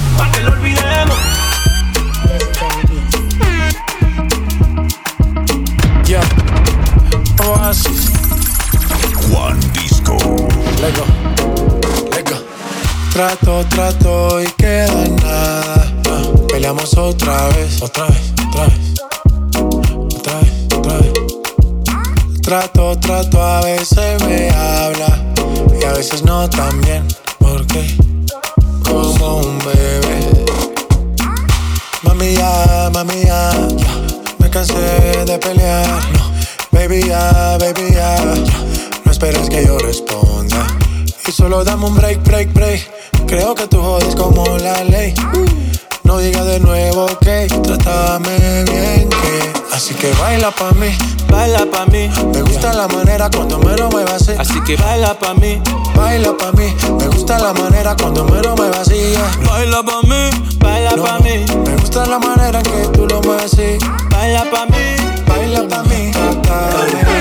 [7.72, 10.18] Juan Disco.
[10.82, 11.06] Lego,
[12.12, 12.36] Lego.
[13.14, 15.94] Trato, trato y queda en nada.
[16.10, 19.02] Ah, peleamos otra vez, otra vez, otra vez.
[20.04, 21.14] Otra vez, otra vez.
[22.42, 25.34] Trato, trato, a veces me habla
[25.80, 27.08] y a veces no tan bien.
[27.40, 27.88] Porque
[41.52, 42.90] solo dame un break, break, break.
[43.28, 45.14] Creo que tú jodes como la ley.
[46.04, 50.88] No digas de nuevo que trátame bien que Así que baila pa' mí,
[51.30, 52.10] baila pa' mí.
[52.34, 55.62] Me gusta la manera cuando me lo muevas así Así que baila pa' mí,
[55.94, 56.74] baila pa' mí.
[56.98, 59.32] Me gusta la manera cuando me lo muevas así yeah.
[59.46, 61.46] Baila pa' mí, baila No, pa' mí.
[61.66, 63.78] Me gusta la manera que tú lo mueves así
[64.10, 64.96] Baila pa' mí,
[65.28, 67.21] baila pa' mí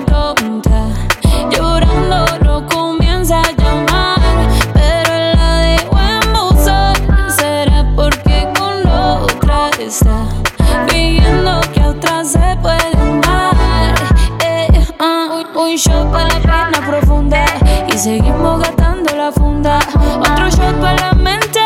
[15.81, 17.45] shot para la pena profunda
[17.91, 19.79] y seguimos gastando la funda.
[20.19, 21.59] Otro shot para la mente,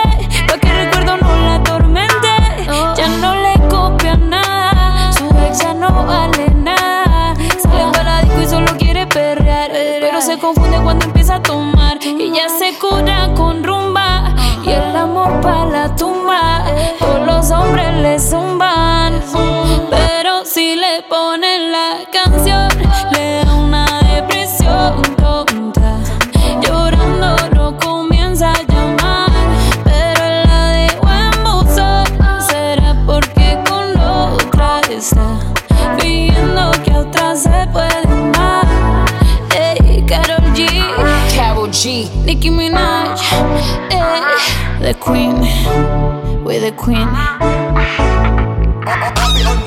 [0.47, 2.29] pa' que el recuerdo no la atormente.
[2.95, 7.33] Ya no le copia nada, su ex ya no vale nada.
[7.61, 11.97] Sale para la disco y solo quiere perrear, pero se confunde cuando empieza a tomar
[12.01, 14.33] y ya se cura con rumba
[14.63, 16.63] y el amor para la tumba.
[16.99, 19.21] Todos los hombres le zumban,
[19.89, 22.24] pero si le ponen la canción
[37.35, 38.65] que a otra se puede amar.
[39.57, 40.67] Ey, Karol G,
[41.35, 43.21] Carol G, Nicki Minaj,
[43.89, 44.21] ey,
[44.81, 45.41] the Queen,
[46.43, 47.07] we the Queen.
[48.87, 49.64] I'll be on